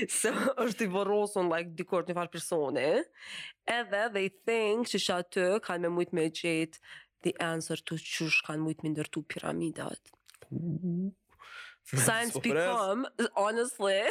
[0.07, 0.31] se
[0.63, 2.87] është i borosun, like, dikort një fal personi,
[3.69, 6.83] edhe they think që shë atë kanë me mujtë me gjithë
[7.27, 10.13] the answer to qush kanë mujtë me ndërtu piramidat.
[11.89, 14.01] Science become, honestly,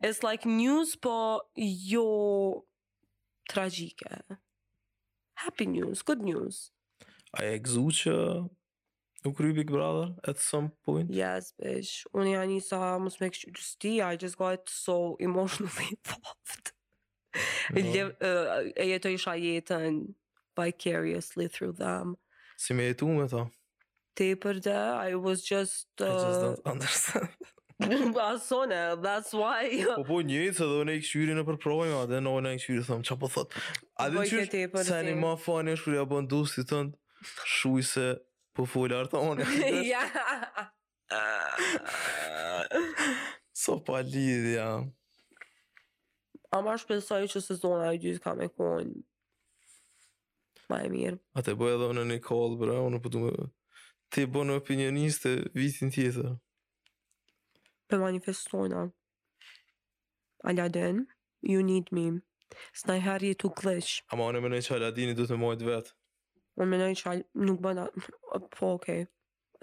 [0.08, 2.20] It's like news, po jo
[3.50, 4.10] tragjike.
[5.36, 6.72] happy news, good news.
[7.38, 8.14] A e gëzu që
[9.26, 11.12] u kry Big Brother at some point?
[11.12, 12.06] Yes, bish.
[12.16, 16.72] Unë janë një sa mos me kështë gjusti, I just got so emotionally involved.
[17.76, 17.82] No.
[17.82, 19.98] e jetë isha jetën
[20.56, 22.16] vicariously through them.
[22.56, 23.50] Si me jetu me ta?
[24.16, 24.78] Te për dhe,
[25.12, 25.90] I was just...
[26.00, 27.55] Uh, I just don't uh, understand.
[28.34, 29.68] Asone, that's why.
[29.98, 32.84] Po po njëjtë edhe unë e këshyri në përprojme a dhe në unë e këshyri
[32.88, 33.64] thëmë, që po thotë.
[34.00, 36.96] A dhe qërë, po, se një ma fani është kërë ja bëndu dusti tëndë,
[37.56, 38.06] shuj se
[38.56, 39.50] po fullar të unë.
[39.92, 40.06] Ja.
[43.56, 44.66] So pa lidhja.
[46.54, 48.90] A ma shpesaj që sezona e gjithë ka me kohën.
[50.70, 51.20] Ma e mirë.
[51.40, 53.48] A te bëjë edhe unë e një kohë, bre, unë përdu po me...
[54.14, 56.36] Te bënë opinioniste vitin tjetër
[57.90, 58.86] për manifestojna.
[60.44, 61.06] Aladin,
[61.42, 62.08] you need me.
[62.78, 63.96] Së nëjë herë jetu glitch.
[64.14, 65.94] Ama unë më nëjë që Aladini du të mojtë vetë.
[66.60, 67.24] Unë më nëjë që al...
[67.50, 67.88] nuk bëna...
[68.56, 69.06] Po, okej.
[69.06, 69.08] Okay.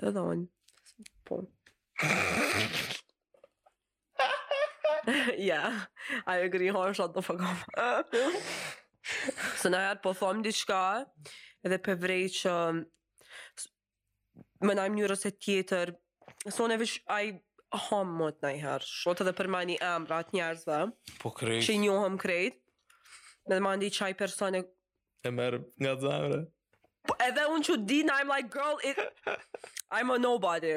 [0.09, 0.49] Edhe unë.
[1.29, 1.39] Po.
[5.39, 5.85] yeah,
[6.31, 8.17] I agree, hon, shot the fuck up.
[9.61, 10.83] Së në herë po thomë diqka,
[11.67, 12.57] edhe për vrej që
[14.63, 15.95] më nëjë mënyrës e tjetër,
[16.43, 16.79] së so, në
[17.19, 17.35] I
[17.89, 20.81] hom mot në i herë, shot edhe për mani emrat njerëzve,
[21.23, 21.63] po krejt.
[21.67, 22.59] që i njohëm krejt,
[23.49, 24.63] me dhe mandi qaj personi,
[25.23, 26.43] e merë nga zemre,
[27.09, 28.99] po edhe unë që din, I'm like, girl, it,
[29.97, 30.75] I'm a nobody,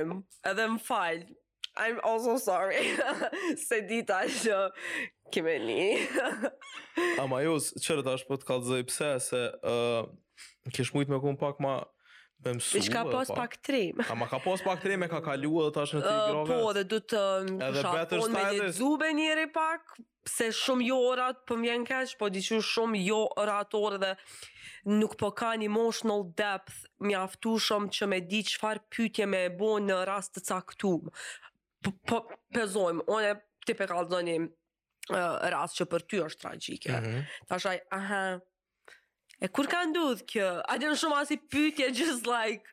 [0.50, 1.26] edhe më falj,
[1.76, 2.94] I'm also sorry,
[3.66, 4.60] se dita që
[5.36, 6.30] kime një.
[7.26, 10.06] Ama jos, qërët ashtë po të kalëzëj, pëse se uh,
[10.72, 11.82] kesh mujtë me kumë pak ma
[12.46, 13.98] Po ka pas pak trim.
[14.06, 16.50] Po ka pas pak trim e ka kalu edhe tash me tigrave.
[16.50, 19.96] Po dhe do të um, shaqo po, me zube njëri pak,
[20.30, 24.12] se shumë jo orat po mjen kaç, po di që shumë jo orat orë dhe
[25.00, 29.52] nuk po ka një emotional depth mjaftu shumë që me di çfarë pyetje më e
[29.62, 31.10] bën në rast të caktum
[31.86, 32.18] Po
[32.56, 33.34] pezojm, unë
[33.66, 34.48] tipikal zonim
[35.54, 36.92] rast që për ty është tragjike.
[36.98, 37.20] Mhm.
[37.50, 38.22] Tash ai aha,
[39.42, 40.48] E kur ka ndodh kjo?
[40.72, 42.72] A dhe në shumë asi pytje, just like,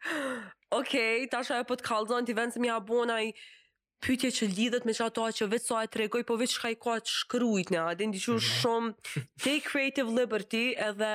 [0.79, 3.19] okay, tash e po të kalzon, ti vënë se mi abona
[4.03, 6.79] pytje që lidhet me që ato që vetë sa e tregoj, po vetë shka i
[6.87, 8.47] ka të në, a dhe në mhm.
[8.63, 11.15] shumë, take creative liberty, edhe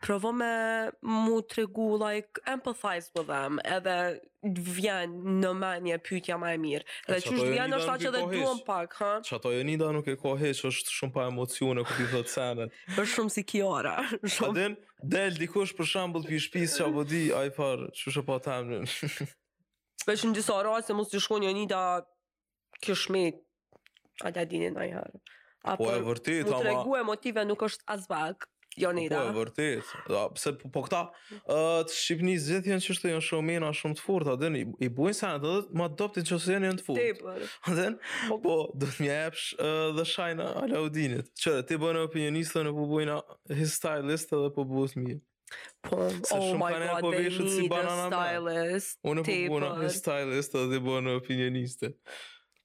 [0.00, 6.52] provo me mu të regu, like, empathize with them, edhe vjen në me pytja ma
[6.54, 6.84] e mirë.
[7.08, 9.10] Dhe që është vjen është ta që dhe duon pak, ha?
[9.26, 12.32] Që ato e nida nuk e koheq, është shumë pa emocione, këtë i dhe të
[12.34, 12.76] senet.
[12.94, 13.96] është shumë si kjora.
[14.36, 14.50] Shumë...
[14.52, 14.76] Adin,
[15.16, 18.38] del, dikush për shambull për shpis që apo di, a i farë, që është pa
[18.44, 18.86] të emrin.
[20.04, 21.82] Për që në disa rase, mështë të shkon e nida
[22.86, 23.42] këshmet,
[24.24, 25.18] a da dinin a i harë.
[25.74, 26.54] Po e vërtit, ama...
[26.54, 28.46] Mu të regu e motive nuk është asbak,
[28.78, 29.18] Jonida.
[29.20, 29.82] Po, po vërtet.
[30.08, 31.00] Do, pse po, po këta
[31.50, 34.64] ë të shqipnisë zhëtë janë çështë janë shumë më na shumë të fortë, do i,
[34.84, 37.08] i bujnë sa ato më adoptin se janë të fortë.
[37.20, 37.32] Po,
[37.74, 37.80] po.
[38.28, 41.30] Do po, do të më japsh ë the shine Alaudinit.
[41.42, 43.18] Që ti bën opinionistën apo bujnë
[43.58, 45.18] his stylist edhe po bujnë mi.
[45.86, 46.02] Po,
[46.36, 49.68] oh my god, po they si a stylist Unë po bu po.
[49.80, 51.88] his stylist A dhe bu në opinioniste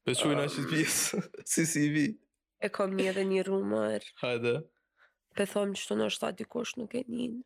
[0.04, 0.34] Pe që ah.
[0.34, 1.22] i në të pjesë
[1.54, 2.04] Si si vi
[2.60, 4.58] E kom një dhe një rumor Hajde
[5.38, 7.40] pe thom që të nështë ta dikosh nuk e nin.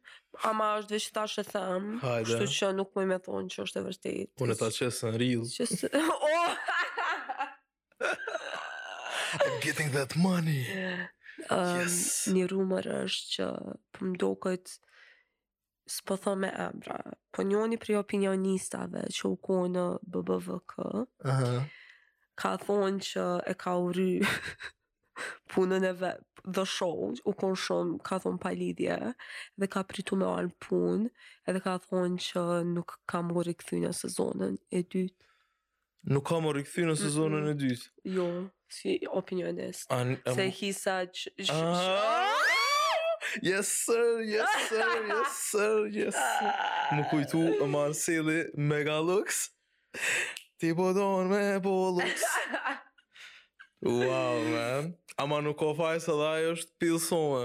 [0.47, 1.85] Ama është veç ta shë thëm,
[2.29, 4.33] shtu që nuk më me thonë që është e vërtejtë.
[4.45, 5.47] Unë ta qesë në rilë.
[5.55, 5.91] Qesë...
[9.65, 10.61] getting that money.
[11.47, 12.27] yes.
[12.35, 13.47] Një rumër është që
[13.95, 14.57] për po më do
[15.87, 16.69] së po thëm e
[17.33, 20.73] Po njoni pri opinionistave që u ku në BBVK
[21.31, 21.51] aha
[22.37, 24.11] ka thonë që e ka urry
[25.51, 26.23] punën e vet
[26.57, 28.97] dhe shohën, u kon shumë, ka thonë pa lidhje
[29.61, 31.07] dhe ka pritu me alë pun,
[31.49, 35.31] edhe ka thonë që nuk ka më rikëthy në sezonën e dytë.
[36.15, 37.89] Nuk ka më rikëthy në sezonën e dytë?
[38.15, 38.27] Jo,
[38.77, 39.89] si opinionist.
[39.97, 41.33] An, um, se hi sa që...
[43.43, 46.65] yes, sir, yes, sir, yes, sir, yes, sir.
[46.95, 49.47] Më kujtu, Marcelli, Megalux,
[50.61, 52.29] ti po donë me Bolux.
[52.51, 52.77] Po
[53.81, 54.95] Uau, man.
[55.17, 57.43] Ama nuk ko fajsa dhe ajo është pilsona.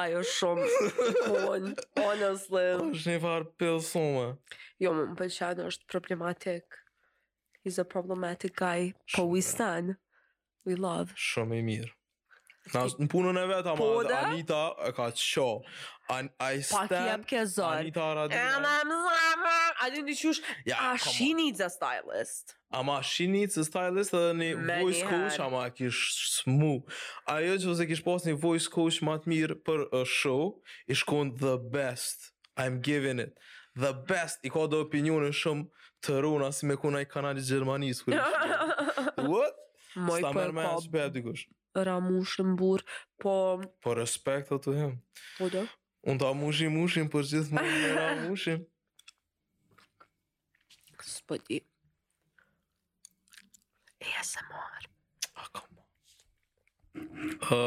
[0.00, 0.68] Ajo shumë
[1.48, 1.68] on,
[2.00, 2.64] honestly.
[2.86, 4.24] është një farë pilsona.
[4.80, 6.80] Jo, më pëlqen është problematik.
[7.60, 9.98] He's a problematic guy, po we stan.
[10.64, 11.12] We love.
[11.28, 11.62] Shumë i
[12.74, 14.14] Na në punën e vetë, ama Pode?
[14.16, 15.46] Anita e ka të sho.
[16.10, 17.82] An, I stand, ke zërë.
[17.82, 18.74] Anita Aradina.
[19.84, 22.54] A di në qush, ja, a she needs a stylist.
[22.74, 25.46] Ama she needs a stylist edhe një Many voice coach, had.
[25.46, 26.00] ama kish
[26.36, 26.74] smu.
[27.30, 30.52] Ajo që vëse kish pas një voice coach ma të mirë për a show,
[30.94, 32.30] i kon the best.
[32.58, 33.36] I'm giving it.
[33.78, 34.42] The best.
[34.44, 38.02] I ka do opinionin shumë të runa si me kuna i kanali Gjermanis.
[38.06, 39.56] What?
[39.94, 42.84] Sta mërë me në shpe e dikush ramushën burë,
[43.20, 43.60] po...
[43.82, 44.94] Po respekt të të him.
[45.38, 45.62] Po do?
[46.08, 48.62] Unë të amushim, mushim, për gjithë më në ramushim.
[51.02, 51.58] Kësë po di.
[54.00, 54.92] E e se marë.
[55.34, 55.88] A, komo.
[57.52, 57.58] A...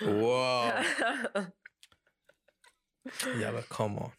[0.02, 0.72] Wow.
[3.40, 4.12] Ja, aber komm.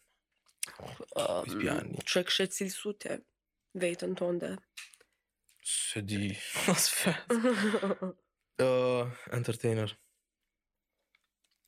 [1.45, 3.25] Ich bin ein Check schätzt sie so te.
[3.73, 4.57] Wait und tonde.
[5.63, 6.37] Se di.
[6.65, 7.15] Was für.
[8.59, 9.89] Äh Entertainer.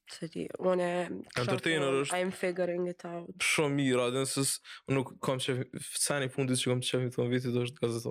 [0.10, 0.50] Se di.
[0.58, 2.04] One Entertainer.
[2.12, 3.36] I'm figuring it out.
[3.42, 4.10] Schon mira.
[4.12, 7.74] denn es ist und kommt schon seine Fundis, ich komme schon mit dem Video durch
[7.76, 8.04] das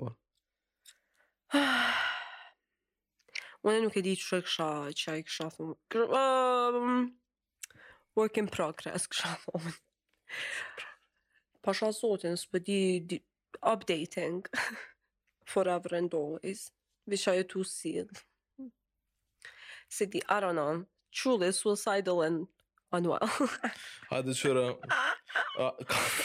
[3.63, 4.67] unë nuk e di që e kësha,
[4.99, 6.07] që e kësha thonë.
[6.17, 7.11] um,
[8.17, 9.75] work in progress, kësha thonë.
[11.63, 12.35] Pasha zotin,
[13.73, 14.41] updating
[15.45, 16.71] forever and always.
[17.07, 17.93] Visha e tu si.
[19.89, 22.47] Si di, I don't know, truly suicidal and
[22.91, 23.29] unwell.
[24.11, 24.69] Hajde qëra.
[25.55, 25.69] Ah,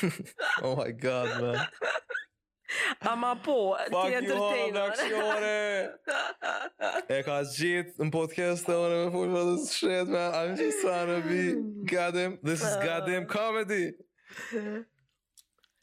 [0.62, 1.66] oh my god, man
[3.00, 4.84] ama po, ti e ndërtejnë.
[4.86, 10.36] Pak ju hora E ka gjithë në podcast të ore me full vëdës shret, man.
[10.38, 11.40] I'm just trying to be
[11.92, 13.92] goddamn, this is goddamn comedy.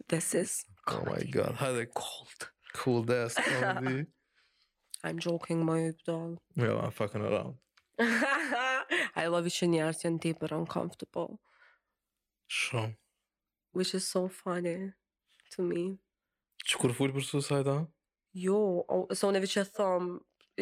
[0.10, 1.06] This is comedy.
[1.08, 2.50] Oh my god, how they called?
[2.76, 4.06] Cool ass comedy.
[5.04, 6.38] I'm joking, my doll.
[6.56, 7.56] Yeah, I'm fucking around.
[9.16, 11.40] I love you që njerës janë deeper uncomfortable.
[12.46, 12.94] Shumë.
[13.74, 14.92] Which is so funny
[15.56, 15.98] to me.
[16.66, 17.80] Që kur full për su sajta?
[18.42, 18.58] Jo,
[18.92, 20.12] o, so në vëqë e thëmë,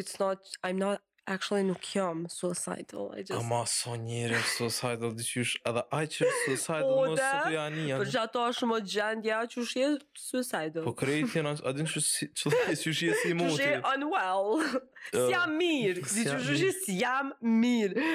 [0.03, 3.31] it's not, I'm not, Actually, nuk jam suicidal, I just...
[3.37, 7.77] Ama, so njëre suicidal, dhe që është edhe ajë që suicidal, më së të janë
[7.77, 7.99] i janë.
[8.01, 10.83] Për po, që ato është më gjendë, ja, që është jetë suicidal.
[10.89, 14.51] Po krejtë jenë, a dinë që është jetë si Që është jetë unwell.
[14.59, 17.31] Uh, si jam mirë, dhe që është jetë si jam
[17.63, 18.09] mirë.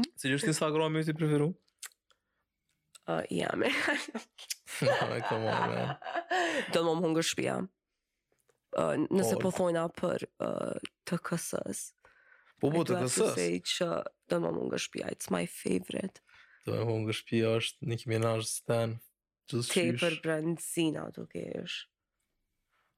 [0.00, 0.08] mirë.
[0.24, 1.50] Që është një sagroa me preferu?
[3.04, 3.74] Uh, jam e.
[6.72, 7.54] Do më më hungër shpia.
[8.78, 10.78] Uh, nëse po, po thojna për uh,
[11.08, 11.80] të kësës.
[12.62, 13.38] Po po të kësës?
[14.30, 15.06] do më më hungër shpia.
[15.16, 16.18] It's my favorite.
[16.66, 18.90] Do më hungër shpia është Nicki Minaj Stan.
[19.50, 19.98] Te shush.
[20.00, 21.76] për brëndësina të kesh.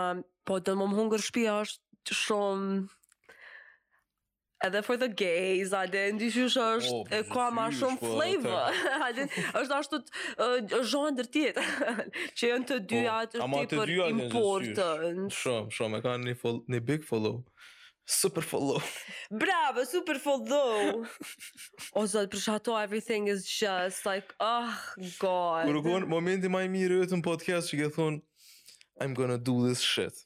[0.48, 2.80] po të më hungër shtëpia është shumë
[4.66, 8.82] edhe for the gays, a den, di është po, e ka ma shumë po, flavor,
[8.98, 10.00] a den, është ashtu
[10.70, 11.96] të zhonë po, tjetë,
[12.40, 15.40] që në të dy atë të për important.
[15.42, 16.36] Shumë, shumë, e ka një,
[16.76, 17.42] një big follow.
[18.10, 18.82] Super follow.
[19.44, 21.06] Bravo, super follow.
[22.00, 24.74] o zot, për shato, everything is just like, oh,
[25.22, 25.70] God.
[25.70, 28.24] Kërë kënë, momenti më i mirë e të në podcast që ke thonë,
[29.00, 30.26] I'm gonna do this shit.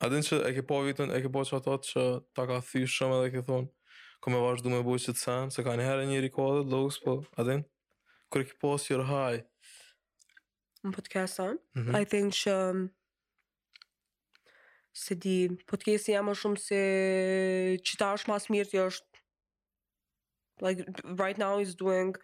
[0.00, 2.02] A din që e ke po vitën, e ke po që ato që
[2.36, 3.68] ta ka thysh shumë edhe ke thonë,
[4.24, 7.16] ku me vazhdu me bujë që të sen, se ka herë një rikodet, lukës, po,
[7.40, 7.60] a din?
[8.32, 9.36] Kër e ke po si rëhaj?
[10.86, 12.00] Në podcast mm -hmm.
[12.00, 12.56] I think që,
[15.02, 15.36] se di,
[15.68, 16.80] podcast jam më shumë se
[17.84, 19.08] që ta është mas mirë të është,
[20.64, 20.84] like,
[21.20, 22.16] right now is doing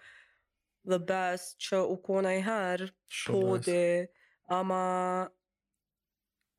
[0.93, 2.89] the best që u kona i herë,
[3.29, 3.61] po nice.
[3.69, 3.85] dhe,
[4.61, 4.83] ama,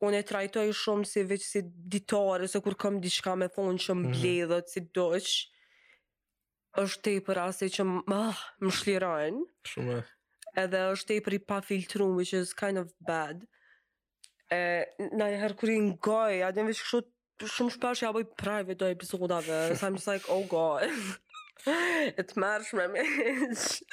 [0.05, 1.61] unë e trajtoj shumë si veç si
[1.93, 4.15] ditore, se kur kam diçka me thonë që më mhm.
[4.15, 4.73] bledhët, mm -hmm.
[4.73, 8.21] si doq, është te i për asë që ah, më,
[8.65, 9.45] më shlirajnë.
[9.73, 10.05] Shumë e.
[10.63, 13.43] Edhe është te i për i pa filtru, which is kind of bad.
[14.49, 14.59] E,
[15.19, 19.57] na i herkuri në gaj, adem veç kështë shumë shpash ja boj private do epizodave,
[19.77, 20.89] So I'm just like, oh god.
[22.19, 23.03] E të marrësh me me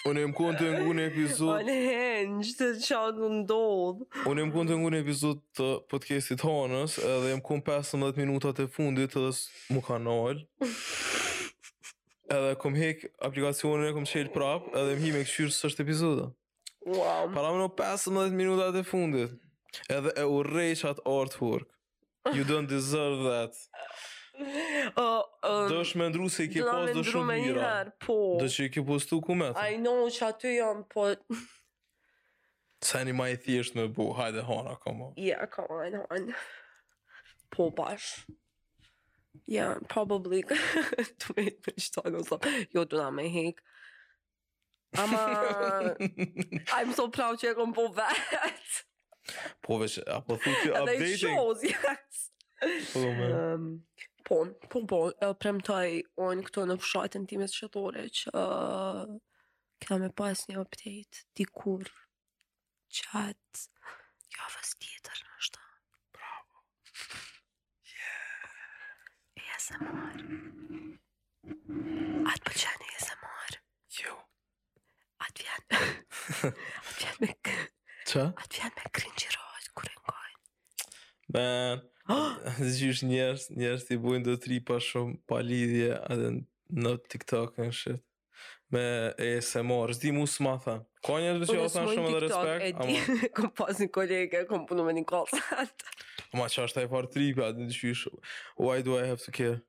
[0.08, 3.30] Unë e më kënë të ngu në episod Unë e në që të qatë në
[3.42, 7.46] ndodh Unë e më kënë të ngu në episod të podcastit hanës Edhe e më
[7.48, 10.00] kënë 15 minutat e fundit Edhe së më ka
[12.34, 15.84] Edhe kom hek aplikacionin e kom qelë prap Edhe më hi me këshyrë së është
[15.86, 16.28] episoda
[16.88, 19.34] Wow Para më në 15 minutat e fundit
[19.92, 20.40] Edhe e u
[21.20, 21.68] artwork
[22.32, 23.52] You don't deserve that
[25.68, 27.72] Do është me ndru se i ke pas do Do shumë bira
[28.04, 28.16] po.
[28.40, 31.06] Do që i ke pas tu ku me I know që aty jam po
[32.84, 36.38] Sa një ma i thjesht me bu Hajde hana koma Yeah, koma e në hanë
[37.54, 38.24] Po bash
[39.50, 40.42] yeah, probably
[41.20, 42.38] Të me për qëta në sa
[42.74, 43.60] Jo të da me hek
[44.98, 45.94] Ama
[46.80, 48.78] I'm so proud që e këm po vet
[49.66, 51.74] Po veç Apo thu që updating
[52.62, 53.93] Apo thu që
[54.24, 55.88] Po, po, po, e premtaj
[56.24, 59.10] unë këto në fshatën timet shëtore që uh,
[59.84, 61.90] këta me pas një update dikur
[63.00, 63.64] qat
[64.38, 65.68] javës tjetër në shtë
[66.16, 66.64] Bravo.
[67.92, 68.00] Yeah.
[68.00, 68.66] Jo.
[69.36, 70.42] E jesë marë.
[71.52, 73.62] Atë përqenë e jesë marë.
[74.00, 74.16] Jo.
[75.28, 75.86] Atë vjenë.
[76.56, 77.72] Atë vjenë me kërë.
[78.28, 80.94] Atë vjenë me kërë në gjirojtë, kërë në gojnë.
[81.36, 81.90] Ben.
[82.74, 86.26] Zgjysh njerëz, njerëz t'i bujnë do t'ri pa shumë pa lidhje edhe
[86.84, 88.02] në TikTok në shit
[88.74, 88.82] me
[89.24, 90.72] ASMR, zdi mu s'ma tha.
[91.06, 92.66] Ka njerës dhe që jo shumë dhe respekt.
[92.66, 95.38] ama TikTok, kom pas një kolege, kom punu me një kolë
[96.32, 98.10] po Ma që është taj parë tripe, atë në dyshysh,
[98.58, 99.60] why do I have to care?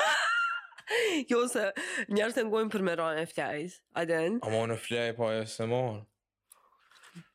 [1.32, 1.68] jo se,
[2.16, 4.40] njerëz që ngojnë për me ranë e flajës, adën?
[4.42, 6.02] Ama unë e pa ASMR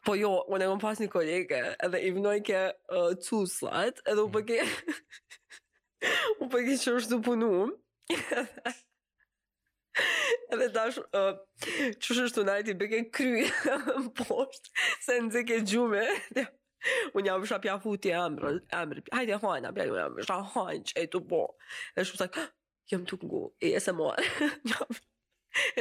[0.06, 2.60] po jo, unë e kom pas një kolege, edhe i vënoj ke
[2.98, 4.36] uh, cuslat, edhe u mm.
[4.36, 4.62] përke,
[6.44, 7.52] u përke që është të punu,
[10.54, 11.34] edhe tash, uh,
[11.68, 14.72] që është të najti, përke kry në posht,
[15.06, 16.06] se në zike gjume,
[16.36, 16.48] dhe,
[17.14, 20.40] unë jam shra pja futi e emrë, emrë, hajte hajnë, a pja unë jam shra
[20.56, 21.46] hajnë që e të bo,
[21.96, 22.48] edhe shumë të sa,
[22.96, 25.04] jam të ngu, e se morë, marë,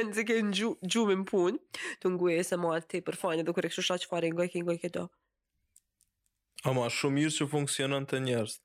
[0.03, 0.53] në zike në
[0.89, 1.57] gjumë në punë,
[2.01, 4.61] të nguje se ma të për fajnë, dhe kërë e kështu shaqë fare në gojke,
[4.61, 5.03] në gojke do.
[6.67, 8.57] Ama shumë mirë që funksionën të njerës.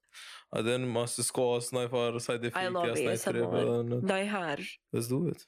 [0.54, 3.22] A dhe në masë s'ko asë në i farë saj të fikë, asë në i
[3.22, 3.62] trebë.
[3.92, 4.00] Në...
[4.22, 4.66] i harë.
[4.94, 5.44] Dhe s'duhet.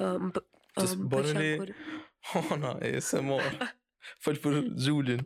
[0.00, 0.30] Um,
[0.78, 1.68] Qës um, bërë një...
[2.32, 3.68] Hona, e se morë.
[4.24, 5.22] Falë për Gjullin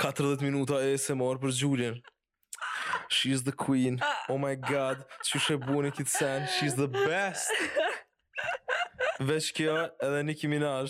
[0.00, 1.98] 40 minuta e se morë për Gjullin
[3.10, 3.98] She's the queen.
[4.30, 5.02] Oh my god.
[5.26, 6.44] Që shë e buën e kitë sen.
[6.58, 7.50] She's the best.
[9.20, 10.88] Vesh kjo edhe Nicki Minaj.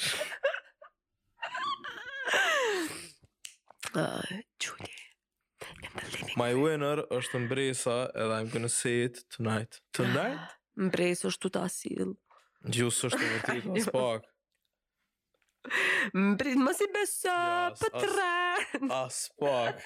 [6.38, 9.80] My winner është mbresa edhe I'm gonna say it tonight.
[9.98, 10.54] Tonight?
[10.78, 12.14] mbresa është tu ta sill.
[12.70, 14.30] Gjus është vërtit pas pak.
[16.16, 17.32] Më pritë mos i beso,
[17.76, 18.28] pëtëra
[18.96, 19.84] As pak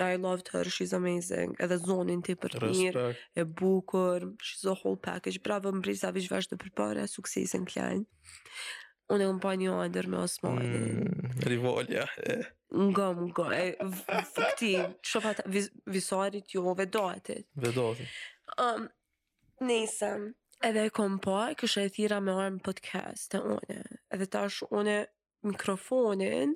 [0.00, 1.56] I loved her, she's amazing.
[1.60, 3.02] Edhe zonin ti për mirë,
[3.36, 5.40] e bukur, she's a whole package.
[5.44, 8.06] Bravo, më brisa vishvash të përpare, suksesin kjajnë
[9.14, 10.68] unë e unë pa një ndër me Osmani.
[10.70, 12.04] Mm, rivolja.
[12.70, 14.74] Nga nga, e
[15.54, 18.06] vis, visarit jo, vedotit Vedotit
[18.62, 18.86] Um,
[19.66, 20.10] Nese,
[20.66, 23.80] edhe e kom pa, kështë e thira me arm podcast të une.
[24.14, 24.96] Edhe tash une
[25.46, 26.54] mikrofonin,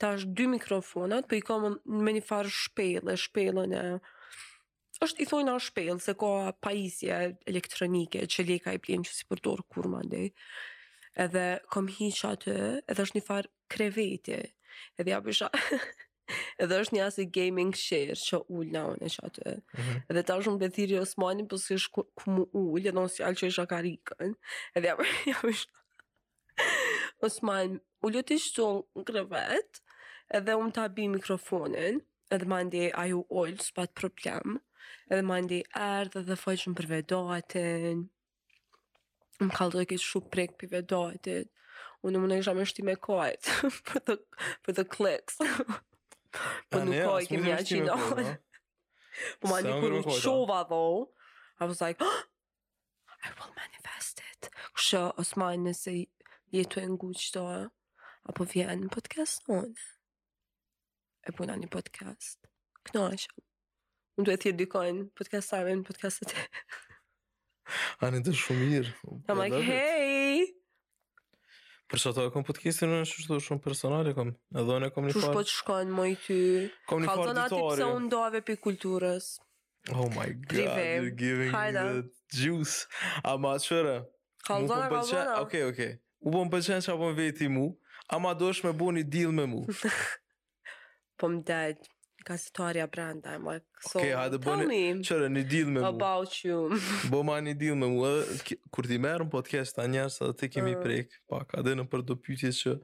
[0.00, 1.66] tash dy mikrofonat, për po i kom
[2.04, 3.84] me një farë shpele, shpelën e
[5.04, 6.32] është i thojnë ashtë shpelë, se ka
[6.64, 7.18] pajisje
[7.52, 10.30] elektronike që leka i plenë që si përdorë kur më ndej
[11.16, 12.56] edhe kom hiq aty,
[12.92, 14.38] edhe është një far kreveti.
[15.00, 15.48] Edhe ja bësha.
[16.60, 19.46] edhe është një asë gaming share që ullë na unë që atë.
[19.48, 20.02] Mm -hmm.
[20.12, 23.40] Edhe ta është në bethiri Osmani, për po së ku, mu ullë, edhe nësë jalë
[23.40, 24.36] që isha karikën.
[24.74, 25.16] Edhe ja bësha.
[25.34, 25.82] Ja bësha.
[27.26, 28.36] Osmani, ullë të
[29.08, 29.80] krevet,
[30.36, 31.98] edhe unë ta bëj mikrofonin,
[32.34, 34.58] edhe mandi ndi ajo ullë, së problem.
[35.10, 35.60] Edhe mandi ndi
[35.96, 36.86] erdhe dhe fojshën për
[39.44, 41.46] më kallë të kishë shumë prek për për
[42.06, 43.48] unë në më në me shti për kajt,
[44.64, 45.56] për të kliks, për
[46.80, 48.24] po nuk kaj kem po një që i dojtë.
[49.40, 50.80] Për ma një kur u qova dho,
[51.58, 52.18] a për zaj, ah!
[53.26, 54.48] I will manifest it.
[54.78, 55.96] Kështë osmajnë nëse
[56.54, 57.46] jetu e ngu që
[58.52, 59.86] vjenë në podcast në në.
[61.26, 62.52] E për në një podcast.
[62.86, 63.44] Këna është.
[64.16, 66.44] Unë duhet të jetë dikojnë podcast të në podcast të
[68.04, 68.92] Ani të shumë mirë.
[69.30, 70.46] I'm like, hey!
[71.90, 75.14] Për që ato e kom podcastin, në shushtu shumë personali kom, edhe në kom një
[75.14, 75.22] farë.
[75.22, 76.38] Qush po të shkojnë moj ty?
[76.90, 77.36] Kom një farë ditore.
[77.36, 79.28] Kalëtë nati pëse unë dove për kulturës.
[79.94, 81.88] Oh my god, you're giving me the
[82.34, 82.80] juice.
[83.22, 85.82] Ama qëre, mu po kom përqen, ok, ok,
[86.26, 87.68] u pom përqen që apom veti mu,
[88.10, 89.62] ama do është me bu një deal me mu.
[91.22, 91.92] po më dajtë
[92.26, 96.34] ka situarja brenda, I'm like, so, hajde, tell me, qërë, një deal me mu, about
[96.42, 96.56] you,
[97.12, 100.34] bo ma një deal me mu, edhe, kur ti merëm në podcast, ta njerës, edhe
[100.40, 100.80] ti kemi uh.
[100.80, 100.86] Mm.
[100.88, 102.74] prek, pak, adhe në përdo pytje që,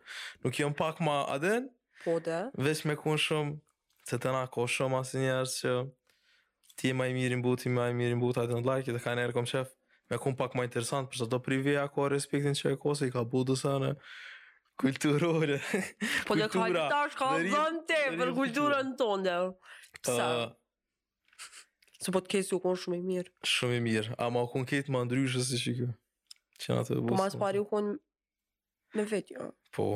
[0.47, 1.57] nuk jam pak ma, adhe,
[2.05, 2.39] po dhe,
[2.69, 3.59] veç me kun shumë,
[4.13, 5.75] se të na ko shumë asë njerës që,
[6.79, 8.95] ti e ma i mirin buti, ti e ma i mirin buta të në like,
[8.95, 9.75] dhe ka njerë kom qef,
[10.11, 13.25] me kun pak ma interesant, përsa do privje ako respektin që e kose, i ka
[13.27, 13.75] budu sa
[14.83, 15.61] kulturore.
[16.29, 19.57] po dhe ka tash ka vënd te për kulturën tonë dhe.
[20.03, 20.29] Pësa?
[22.03, 23.35] Se po të u konë shumë i mirë.
[23.55, 24.15] Shumë i mirë.
[24.29, 25.91] ama u konë ketë ma ndryshë si që kjo.
[26.63, 27.11] Që të bostë.
[27.13, 27.95] Po mas pari u konë
[28.99, 29.51] me vetë jo.
[29.77, 29.89] Po.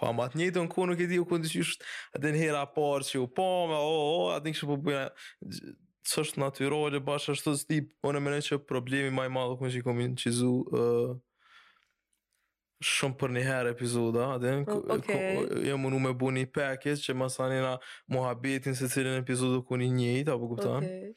[0.00, 1.82] Po ama të njëtë në konë nuk e di u konë dëshysht
[2.18, 3.46] atë në hera parë që u po
[3.76, 5.08] o o atë në kështë po bëja
[6.10, 7.98] që është natyrole bashkë është të stipë.
[8.10, 10.52] Unë e që problemi maj i konë që i komin që zu
[12.84, 15.38] shumë për një herë epizoda, dhe në okay.
[15.68, 17.74] Jo mundu me bu një pekis që ma sa njëna
[18.12, 20.86] muhabitin se cilin epizodu ku një njëjt, apo kuptan?
[20.86, 21.10] Okay.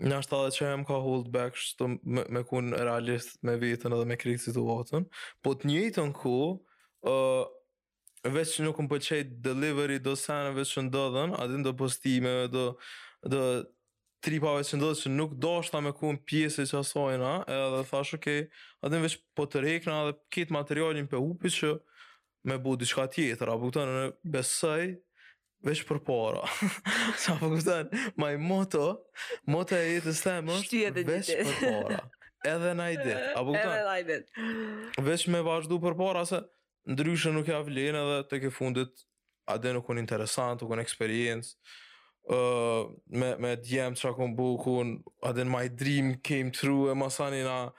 [0.00, 1.58] Nga shtë dhe që e më ka hold back
[2.06, 5.08] me, me kun realist me vitën edhe me krikë situatën,
[5.44, 6.36] po të njëjtën ku,
[7.10, 7.42] uh,
[8.30, 12.72] veç që nuk më përqejt delivery do sene veç që ndodhen, adin do postime, do,
[13.26, 13.42] do
[14.24, 17.80] tripave që ndodhë që nuk do është ta me ku në pjesë që asojna, edhe
[17.88, 21.70] thash, okej, okay, atëm veç po të rekna dhe kitë materialin për upi që
[22.50, 24.04] me bu diçka tjetër, apo këtën në
[24.36, 24.86] besëj,
[25.68, 26.44] veç për para.
[27.22, 27.82] Sa po ma
[28.24, 28.84] my moto,
[29.52, 32.02] moto e jetës them është veç për para.
[32.54, 33.76] Edhe na ide, apo kuptan.
[33.80, 35.04] Edhe ide.
[35.04, 36.42] Veç me vazhdu për para se
[36.88, 39.06] ndryshe nuk ja vlen edhe tek e fundit
[39.50, 41.56] a dhe nuk un interesant, nuk un experience
[42.22, 47.70] uh, me, me djem që akum bukun, adin my dream came through, e masani na,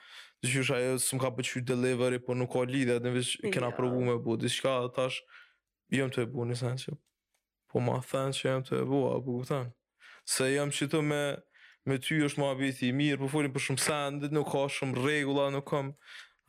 [0.41, 3.51] të që shë ajo, së ka pëqy delivery, po nuk ka lidhe, adin vish, yeah.
[3.53, 5.19] kena provu me bu, dhe shka, dhe tash,
[5.93, 6.95] jëm të e bu një sen që,
[7.71, 9.35] po ma thënë që jëm të e bu, a bu
[10.31, 11.21] se jam që të me,
[11.89, 15.01] me ty është ma viti i mirë, po folin për shumë sen, nuk ka shumë
[15.05, 15.93] regula, nuk kam,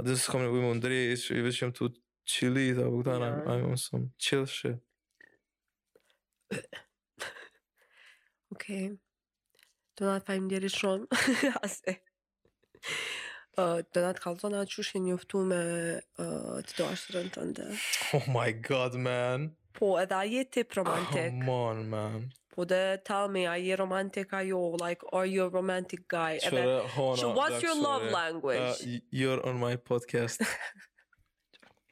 [0.00, 1.92] adin së kam në bujmë ndre
[2.30, 4.76] Chili, të bukëtan, I'm on some chill shit.
[8.52, 8.84] Okay.
[8.86, 9.00] don't
[10.00, 11.06] Donald Faleminderit shumë.
[11.64, 12.00] Ase.
[13.56, 15.60] Uh, Donat Kalzona, You e njëftu me
[16.20, 17.66] uh, të dashërën të ndë?
[18.18, 19.48] Oh my god, man!
[19.76, 21.32] Po, edhe a je romantik?
[21.32, 22.28] Come on, man!
[22.54, 24.60] Po dhe tell me, a je romantik ajo?
[24.70, 26.36] Oh, like, are you a romantic guy?
[26.44, 28.60] Qëre, eh hona, so what's your love language?
[28.60, 30.40] Uh, you're on my podcast.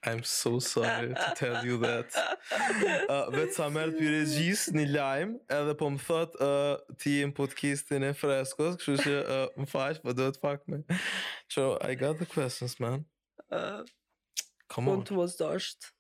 [0.03, 2.07] I'm so sorry to tell you that.
[3.11, 7.33] Uh, vetë sa mërë për regjis një lajmë, edhe po më thëtë uh, ti jim
[7.37, 10.99] podcastin e freskos, këshu që uh, më faqë, po do të fakë me.
[11.53, 13.03] So, I got the questions, man.
[13.51, 13.83] Uh,
[14.73, 15.01] Come on.
[15.01, 15.91] Unë të vazë dashtë.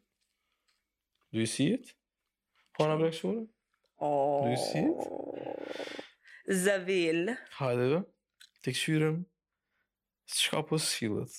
[1.34, 1.96] Do you see it?
[2.78, 3.38] Po në brekë
[4.06, 4.42] Oh.
[4.48, 4.92] Lucid.
[6.50, 7.28] Zavil.
[7.60, 8.02] Hajde,
[8.66, 9.18] të këshyrem.
[10.32, 11.32] Së shka po së fillet.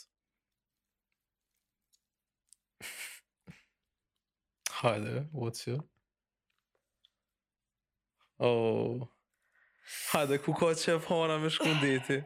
[4.79, 5.77] Hajde, what's you?
[8.41, 9.05] Oh.
[10.15, 12.19] Hajde, ku ka qef hana me shkunditi.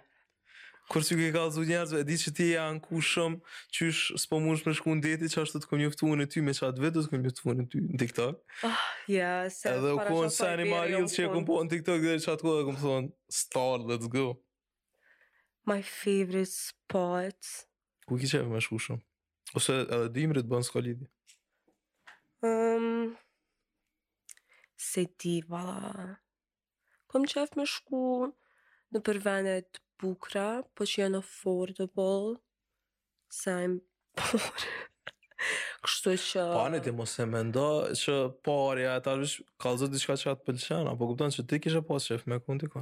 [0.88, 3.32] Kur ti ke kallzu njerëz, e di se ti je ankushëm,
[3.76, 7.02] çysh s'po mundsh me shkuën deti çash të të komunjtuën në ty me çat vetë
[7.04, 8.38] të komunjtuën në ty në TikTok.
[8.68, 9.68] Ah, ja, se.
[9.74, 12.64] Edhe ku on sa animal që e kupton po në TikTok dhe çat ku e
[12.68, 13.10] kam thon,
[13.40, 14.24] "Star, let's go."
[15.68, 17.40] My favorite spot.
[18.08, 18.98] Ku ke çave më shkushëm?
[19.60, 21.04] Ose edhe dimrit bën skalibi.
[22.48, 22.88] Ehm.
[22.88, 23.16] Um,
[24.88, 26.08] se ti valla.
[27.10, 28.04] Kom çaf më shku
[28.92, 32.38] në përvanet bukra, po që janë affordable,
[33.34, 33.80] se ajmë
[34.20, 34.76] pore.
[35.86, 36.44] Kështu që...
[36.52, 37.64] Pa në ti mos e me ndo
[37.98, 41.60] që pore, e ta vish, ka lëzët diçka që atë pëllëshen, apo kuptan që ti
[41.64, 42.72] kisha pas shef me kun të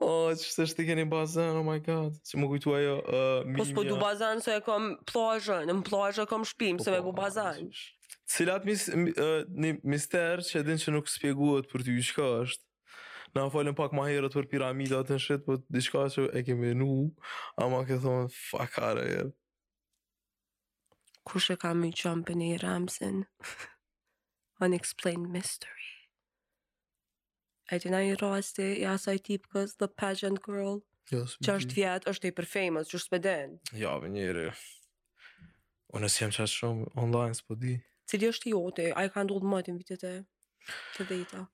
[0.00, 2.92] o, që se shtë të keni bazen, oh my god Që më kujtu ajo
[3.56, 6.94] Po s'po du bazen, se e kom plajën Në më e kom shpim, po, se
[6.94, 11.88] me po, bu po, bazen po, Cilat një mister që edhin që nuk spjeguat për
[11.90, 12.65] ty që ka është
[13.36, 16.86] Na falem pak ma herët për piramidat në shetë, po diçka që e kemi nu,
[17.60, 19.24] ama ke thonë, fuck are, je.
[21.28, 23.18] Kushe ka mi e i ramësin?
[24.64, 25.90] Unexplained mystery.
[27.72, 30.80] E të nga i rasti, i asaj tipkës, the pageant girl,
[31.12, 33.58] jo, që është vjetë, është i për famous, që s'pe den.
[33.84, 34.46] Ja, vë njëri.
[35.98, 37.74] Unë si jem qatë shumë online, s'po di.
[38.08, 40.14] Cili është i ote, a i ka ndullë më të në vitet e
[40.96, 41.44] të dhejta?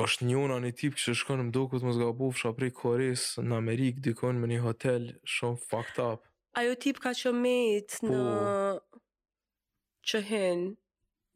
[0.00, 2.68] është një unë anë i tipë që shkon në mduku të më zga buf shë
[2.78, 6.24] koris në Amerikë, dikon me një hotel, shumë fucked up.
[6.62, 10.70] Ajo tipë ka që mejtë po, në qëhenë,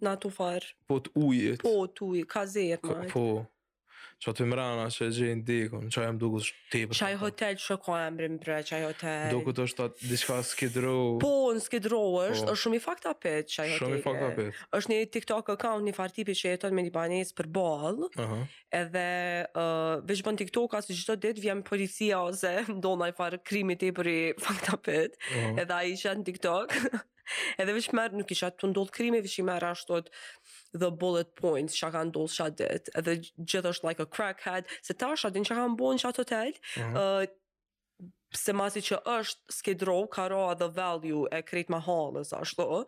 [0.04, 0.72] në atë farë.
[0.90, 1.60] Po të ujit.
[1.66, 3.26] Po të ujit, ka zërë, Po,
[4.24, 6.38] Qa të mërana që e gjenë dikën, qa e më duku
[6.72, 10.08] të të Qaj hotel që ka e mërim pre, qaj hotel Duku të është atë
[10.10, 12.54] diska skidro Po, në skidro është, po.
[12.54, 15.84] është shumë i fakta pëtë qaj hotel Shumë i fakta pëtë është një TikTok account,
[15.90, 18.06] një fartipi që jeton me një banes për bal
[18.80, 19.06] Edhe,
[20.08, 23.94] veç bën TikTok asë gjithë të ditë, vjen policia ose ndonaj farë krimi të i
[24.00, 25.92] për i fakta pëtë Edhe a i
[26.22, 26.72] në TikTok
[27.58, 30.12] Edhe veç merë, nuk isha të ndodhë krimi, veç i merë ashtot
[30.76, 32.92] the bullet points që ka ndodhur çka ditë.
[33.00, 36.20] Edhe gjithë është like a crackhead, se ta tash atë që ka kanë bën çat
[36.20, 36.94] hotel, mm -hmm.
[36.94, 37.26] uh,
[38.42, 42.84] se masi që është skedro, ka roa dhe value e kretë ma halës, ashtu,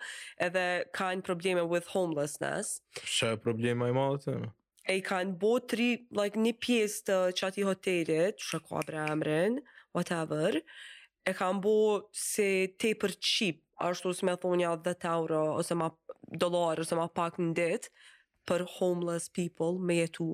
[0.47, 0.67] edhe
[0.97, 2.69] ka në probleme with homelessness.
[3.17, 4.35] Shë probleme i malë të?
[4.91, 5.89] E i ka në bo tri,
[6.21, 9.61] like një pjesë të qati hotelit, shë kua bre emrin,
[9.95, 10.53] whatever,
[11.25, 11.79] e ka në bo
[12.13, 12.49] se
[12.81, 17.09] te për qip, ashtu se me thonja 10 euro, ose ma përgjë, dolarë ose ma
[17.09, 17.89] pak në dit
[18.49, 20.27] për homeless people me jetu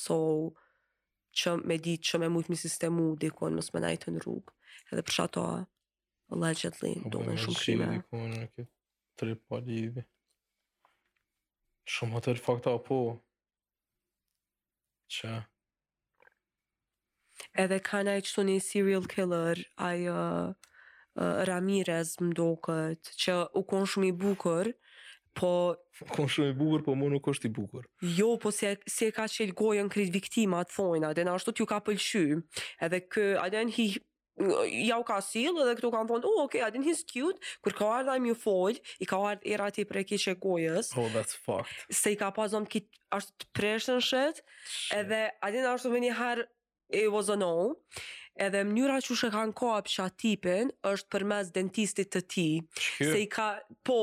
[0.00, 0.14] so
[1.38, 4.50] që me ditë që me mujtë mi sistemu dikon mësë me najtë në rrugë
[4.92, 5.42] edhe për shato
[6.32, 7.88] allegedly po, do në shumë krime
[11.94, 13.00] shumë atër fakta po
[15.16, 15.32] që
[17.64, 19.56] edhe ka na i qëtu një serial killer
[19.88, 20.14] ajë uh,
[20.48, 20.50] uh,
[21.48, 24.64] Ramirez më doket që u konë shumë i bukër
[25.34, 25.74] Po...
[26.14, 27.84] Kon shumë i bukur, po më nuk është i bukur.
[28.18, 31.78] Jo, po se, se ka qelë gojën kritë viktima, të thojnë, adena, ashtu t'ju ka
[31.86, 32.22] pëlqy,
[32.86, 33.86] edhe kë, adena, hi
[34.82, 37.74] ja u ka sill edhe këtu kanë thonë, "Oh, okay, I didn't he's cute." Kur
[37.78, 40.90] ka ardha mi u fol, i ka ardhur era ti prej kishe gojës.
[40.98, 41.86] Oh, that's fucked.
[42.00, 44.42] Se i ka pa pasur kit as preshën shet,
[45.00, 46.44] edhe a din ashtu vini har
[46.90, 47.74] it was a no.
[48.34, 52.50] Edhe mënyra që shë kanë kapë që tipin është përmes dentistit të ti.
[52.74, 53.06] Shqy.
[53.14, 53.50] Se i ka,
[53.86, 54.02] po,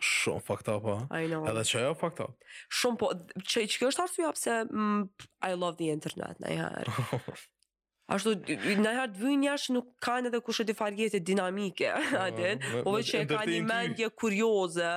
[0.00, 1.44] Shumë fakt I know.
[1.48, 2.24] Edhe që e o
[2.68, 3.10] Shumë po,
[3.44, 5.02] që i kjo është arsua pëse mm,
[5.48, 7.34] I love the internet, në i herë.
[8.16, 12.64] Ashtu, në i herë të vynë jashtë nuk kanë edhe dhe të i dinamike, adin,
[12.84, 14.90] po vë që e ka një mendje kurioze,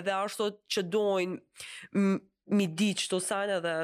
[0.00, 1.38] edhe ashtu që dojnë
[2.58, 3.74] mi di që të sanë edhe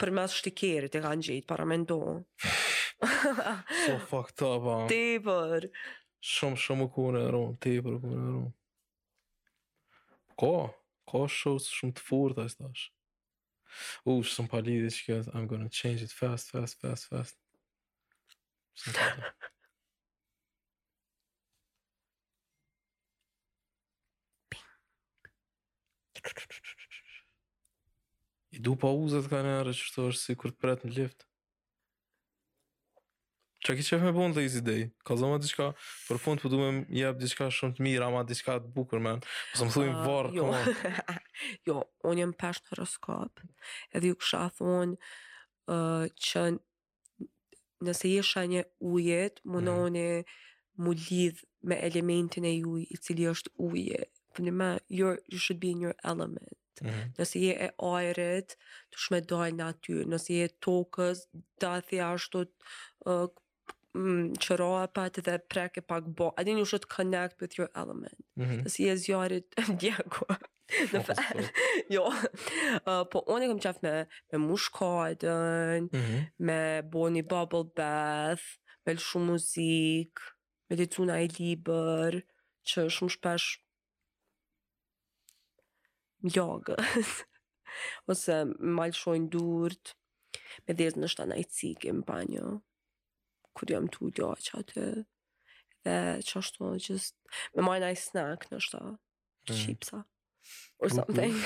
[0.00, 2.20] për mes shtikerit e ka gjitë, para me ndonë.
[3.80, 4.72] So fakt apo?
[4.90, 4.98] Ti
[6.20, 8.42] Shumë, shumë kune, ron, tepër për kune, ron
[10.40, 10.72] ko,
[11.10, 12.86] ko shows shumë të furë, dhe stash.
[14.08, 17.36] U, shumë pa lidi kjo, I'm gonna change it fast, fast, fast, fast.
[28.54, 30.96] I du pa uzat ka në arë që shto është si kur të pret në
[30.96, 31.29] lift.
[33.60, 34.86] Çka ke me bon dhe izi dei.
[35.04, 35.66] Ka zonë diçka,
[36.08, 39.12] për fund po duhem jap diçka shumë të mirë, ama diçka të bukur më.
[39.52, 40.40] Po më thuin ah, varr këtu.
[40.40, 41.10] Jo,
[41.68, 41.76] jo
[42.08, 43.42] un jam në horoskop.
[43.98, 45.76] Edhe u kësha thonë
[46.28, 46.44] që
[47.88, 48.62] nëse je një
[48.94, 49.66] ujet, më mm.
[49.66, 54.00] nëse mu lidh me elementin e ujit i cili është uji.
[54.38, 56.56] Për më you should be in your element.
[56.80, 57.10] Mm -hmm.
[57.18, 58.56] Nëse je e ajrit,
[58.90, 61.18] të shme dojnë natyrë, nëse je tokës,
[61.60, 61.68] da
[62.12, 62.38] ashtu
[63.04, 63.28] uh,
[63.96, 66.30] mm, qëroa pat dhe prek e pak bo.
[66.38, 68.18] Adin you should connect with your element.
[68.38, 68.68] Mm -hmm.
[68.68, 69.54] Si e zjarit
[70.94, 71.48] në fërë.
[71.94, 72.04] jo.
[72.04, 76.26] Uh, po, onë e kam me, me mushkajten, mm -hmm.
[76.38, 78.44] me bo një bubble bath,
[78.86, 80.12] me lëshu muzik,
[80.68, 82.22] me të cuna i liber,
[82.68, 83.48] që shumë shpesh
[86.22, 86.78] mjogës,
[88.10, 88.34] ose
[88.76, 89.86] malëshojnë durët,
[90.66, 92.46] me dhezë në shtë anajcik e më panjo
[93.56, 94.86] kur jam të ullo që atë,
[95.86, 95.96] dhe
[96.26, 98.82] që ashtu në gjithë, me majna i snack në shta,
[99.50, 100.78] qipsa, mm.
[100.80, 101.36] or something.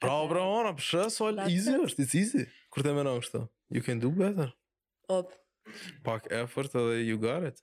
[0.00, 3.44] bravo, bravo, ona, pëshë, sol, easy është, it's easy, kur të menon kështë,
[3.76, 4.52] you can do better.
[5.12, 5.34] Op.
[6.06, 7.60] Pak effort edhe you got it.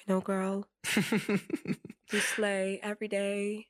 [0.00, 0.64] I know, girl.
[2.12, 3.68] you slay every day.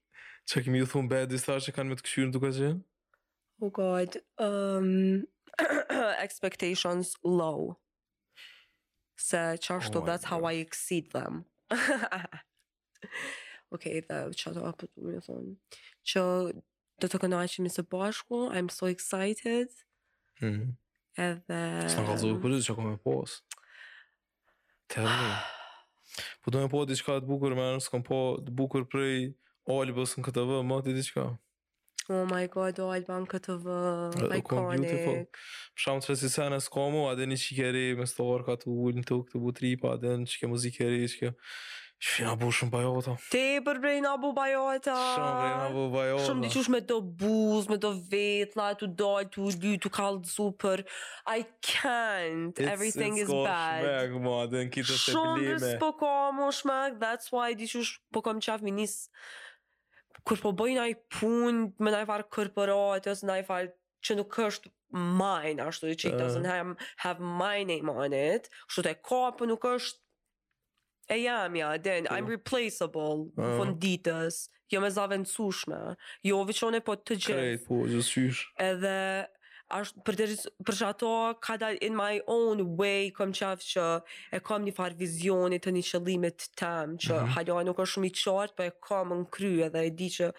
[0.48, 2.80] Që kemi ju thunë bedis, ta që kanë me të këshyrën duke gjenë?
[3.60, 4.16] Oh god.
[4.38, 5.24] Um,
[6.24, 7.76] expectations low.
[9.16, 10.30] Se qashtu, oh that's god.
[10.30, 11.34] how I exceed them.
[13.74, 15.52] okay, dhe që ato apë të më thonë.
[16.10, 16.22] Që
[17.02, 19.76] do të kënaqemi së bashku, I'm so excited.
[20.40, 20.72] Mm -hmm.
[21.28, 21.60] Edhe...
[21.92, 23.58] Së në kalëzë u kërëzë që kome posë.
[24.90, 25.32] Të dhe.
[26.42, 29.18] po do me po diçka të bukur, më nësë kom po të bukur prej
[29.74, 31.24] Olibës në këtë vë, më të diçka.
[32.10, 33.74] Oh my god, o album këtë vë,
[34.34, 34.96] iconic.
[35.04, 35.12] Po.
[35.76, 38.70] Për shumë të që se në skomu, adë një që këri me stovar ka të
[38.72, 41.30] ullë në tuk, të bu tripa, adë një që ke muzikë këri, që ke...
[42.00, 43.14] Që fina bu shumë bajota.
[43.28, 44.94] Te për brejna bu bajota.
[44.96, 46.22] Shumë brejna bu bajota.
[46.30, 50.32] Shumë diqush me të buz, me të vetla, të doj, të ullë, të kalë të
[50.32, 50.82] super.
[51.34, 53.84] I can't, it's, everything it's is bad.
[53.84, 55.12] It's gosh, shmek, mo, adë në kitë të të blime.
[55.12, 58.96] Shumë dhe s'po kam, shmek, that's why diqush po kam qaf minis
[60.28, 60.84] kur po bëj një
[61.18, 63.68] pun, më ndaj fal korporat ose ndaj fal
[64.06, 66.70] që nuk është mine ashtu që it doesn't have
[67.04, 70.00] have my name on it, shto të ka po nuk është
[71.14, 75.80] e jam ja, then I'm replaceable uh, von ditës, jo me zaventsueshme,
[76.24, 77.54] jo veçone po të gjithë.
[77.66, 77.82] Po,
[78.70, 78.96] Edhe
[79.70, 80.24] ashtë për të
[80.68, 81.10] për që ato
[81.46, 81.56] ka
[81.88, 83.84] in my own way, kom qafë që
[84.34, 87.62] e kom një farë vizionit të një qëllimit të tem, që mm -hmm.
[87.70, 90.08] nuk është shumë i qartë, për po e kom në kry edhe dhe e di
[90.16, 90.30] që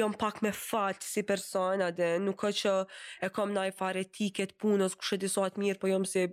[0.00, 2.74] jom pak me fatë si persona dhe nuk është që
[3.22, 6.26] e kom në i farë etiket punës, kështë e disoat mirë, për po jom si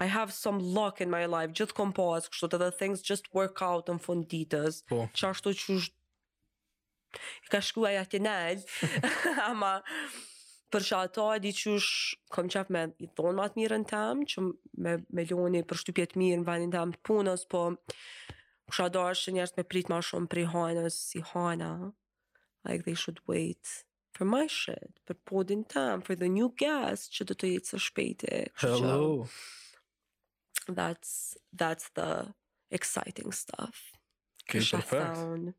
[0.00, 3.24] I have some luck in my life, gjithë kom pasë, kështë të the things just
[3.34, 5.08] work out në fund ditës, po.
[5.16, 5.96] që ashtë të qështë,
[7.44, 8.62] i ka shkuaj atë i
[9.50, 9.74] ama,
[10.72, 14.22] për që ato e di qysh kom qef me i thonë matë mirë në tem,
[14.32, 14.42] që
[14.86, 17.66] me, me loni për shtypjet mirë në vendin tem punës, po
[18.72, 21.70] kësha do është njerës me prit ma shumë prej hajnës si hajna,
[22.64, 23.74] like they should wait
[24.16, 27.82] for my shit, për podin tem, for the new guest që do të jetë së
[27.90, 28.42] shpejti.
[28.64, 29.26] Hello.
[30.68, 32.32] That's, that's the
[32.70, 33.84] exciting stuff.
[34.48, 35.58] Kësha okay, thonë.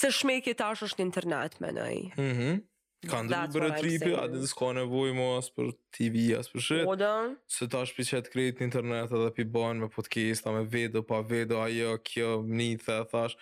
[0.00, 1.96] Se shmejke tash është në internet, menoj.
[2.16, 2.60] Mhm.
[3.08, 6.64] Ka ndërru e tripi, a dhe dhe s'ka nevoj mu asë për TV, asë për
[6.66, 6.82] shit.
[6.92, 7.12] Oda.
[7.32, 10.48] Po, se ta shpi që e të krejt në internet edhe pi banë me podcast,
[10.52, 13.38] me video, pa video, ajo, kjo, mni, the, thash.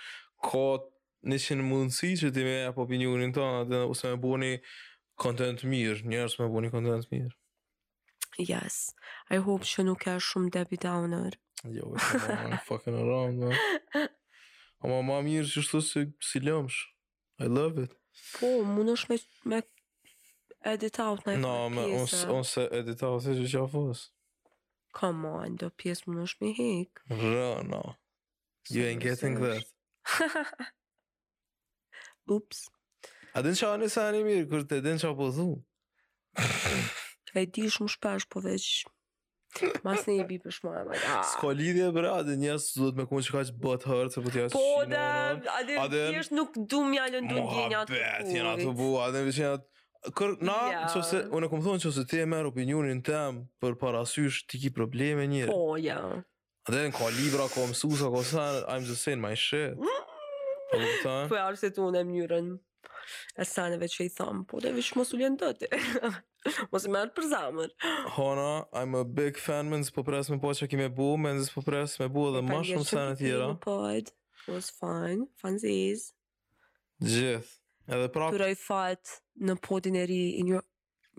[0.46, 0.62] Ka
[1.26, 4.36] në qenë mundësi që ti me e po opinionin ta, a dhe ose me bu
[4.44, 4.52] një
[5.18, 7.34] kontent mirë, njerës me bu një kontent mirë.
[8.52, 8.78] Yes,
[9.34, 11.34] I hope që nuk e shumë Debbie Downer.
[11.66, 13.58] Jo, e shumë, I'm fucking around, man.
[14.86, 15.82] Ama ma mirë që shtu
[16.30, 16.84] si lëmsh.
[17.42, 17.97] I love it.
[18.38, 19.18] Po, mund është me,
[19.50, 19.58] me
[20.72, 22.20] edit out në e no, me pjesë.
[22.22, 24.10] Në, unë se edit out e që që a fosë.
[24.98, 27.08] Come on, do pjesë mund është me hikë.
[27.14, 27.84] Rë, No.
[28.70, 29.64] You ain't getting that.
[32.34, 32.58] Ups.
[33.32, 35.46] A din që anë i sa i mirë, kërë të din që a po dhu.
[37.32, 38.66] E di shumë shpesh po veç
[39.84, 41.26] Mas një i bi për shmoj, my god.
[41.32, 44.20] Sko lidhje, bre, adë njës, du dhëtë me kumë që ka që bëtë hërë, se
[44.20, 44.62] për po t'ja që shino.
[44.62, 47.98] Po, dhe, adë adë njështë nuk du mja du në gjenja të bu.
[48.00, 49.66] Mohabet, jena të bu, adë njështë jena
[50.14, 50.84] Kër, na, yeah.
[50.94, 54.70] qëse, unë e këmë thonë që se te merë opinionin tem për parasysh t'i ki
[54.76, 55.50] probleme njërë.
[55.50, 55.98] Po, ja.
[56.68, 59.74] A dhe në ka libra, ka mësusa, ka sen, I'm just saying my shit.
[59.74, 61.26] Mm.
[61.26, 62.54] Po, ja, se t'u unë e mënyrën.
[63.38, 66.10] E sanëve që i thamë, po dhe vishë mos u ljenë të të,
[66.72, 67.70] mos i merë për zamër.
[68.16, 68.46] Hona,
[68.80, 71.54] I'm a big fan, me nëzë po presë me po që kime bu, me nëzë
[71.54, 73.48] po presë me bu edhe ma shumë sanë tjera.
[73.52, 73.78] Për pa
[74.48, 77.38] një fine, të të
[77.88, 78.36] Edhe prapë.
[78.36, 78.98] të të
[79.46, 80.64] të në të e ri, in your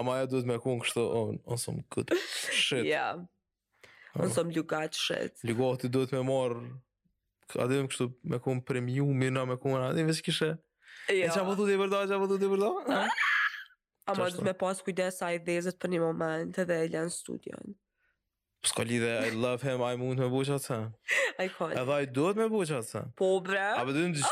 [0.00, 2.16] ama ma duhet me kun kështë, onë on së më këtë
[2.58, 2.86] shetë.
[2.88, 3.06] Ja,
[4.16, 5.48] onë së më lukatë shetë.
[5.50, 6.62] Lukatë duhet me marë,
[7.60, 10.48] a dhe me kështë me kun premium, mirë me kënë, a dhe me së kishë,
[11.12, 11.20] ja.
[11.28, 12.80] e që a po të të i përdoj, që a po të të i përdoj?
[12.88, 13.02] Ja.
[13.06, 13.30] Ah.
[14.08, 17.12] A ma dhëtë me pas kujdes a i dhezët për një moment edhe e lënë
[17.14, 17.74] studion.
[18.66, 20.76] Ska lidhe I love him, I mund me buqa të
[21.44, 21.76] I can't.
[21.84, 23.62] Edhe I do të me buqa të Po bre.
[23.74, 24.30] A po me dhëtë në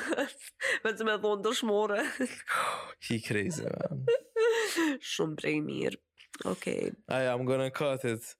[0.87, 2.03] me të me thonë dëshmore.
[3.07, 4.07] He crazy, man.
[5.15, 6.03] Shumë brej mirë.
[6.49, 6.91] Okay.
[7.13, 8.33] I am gonna cut it.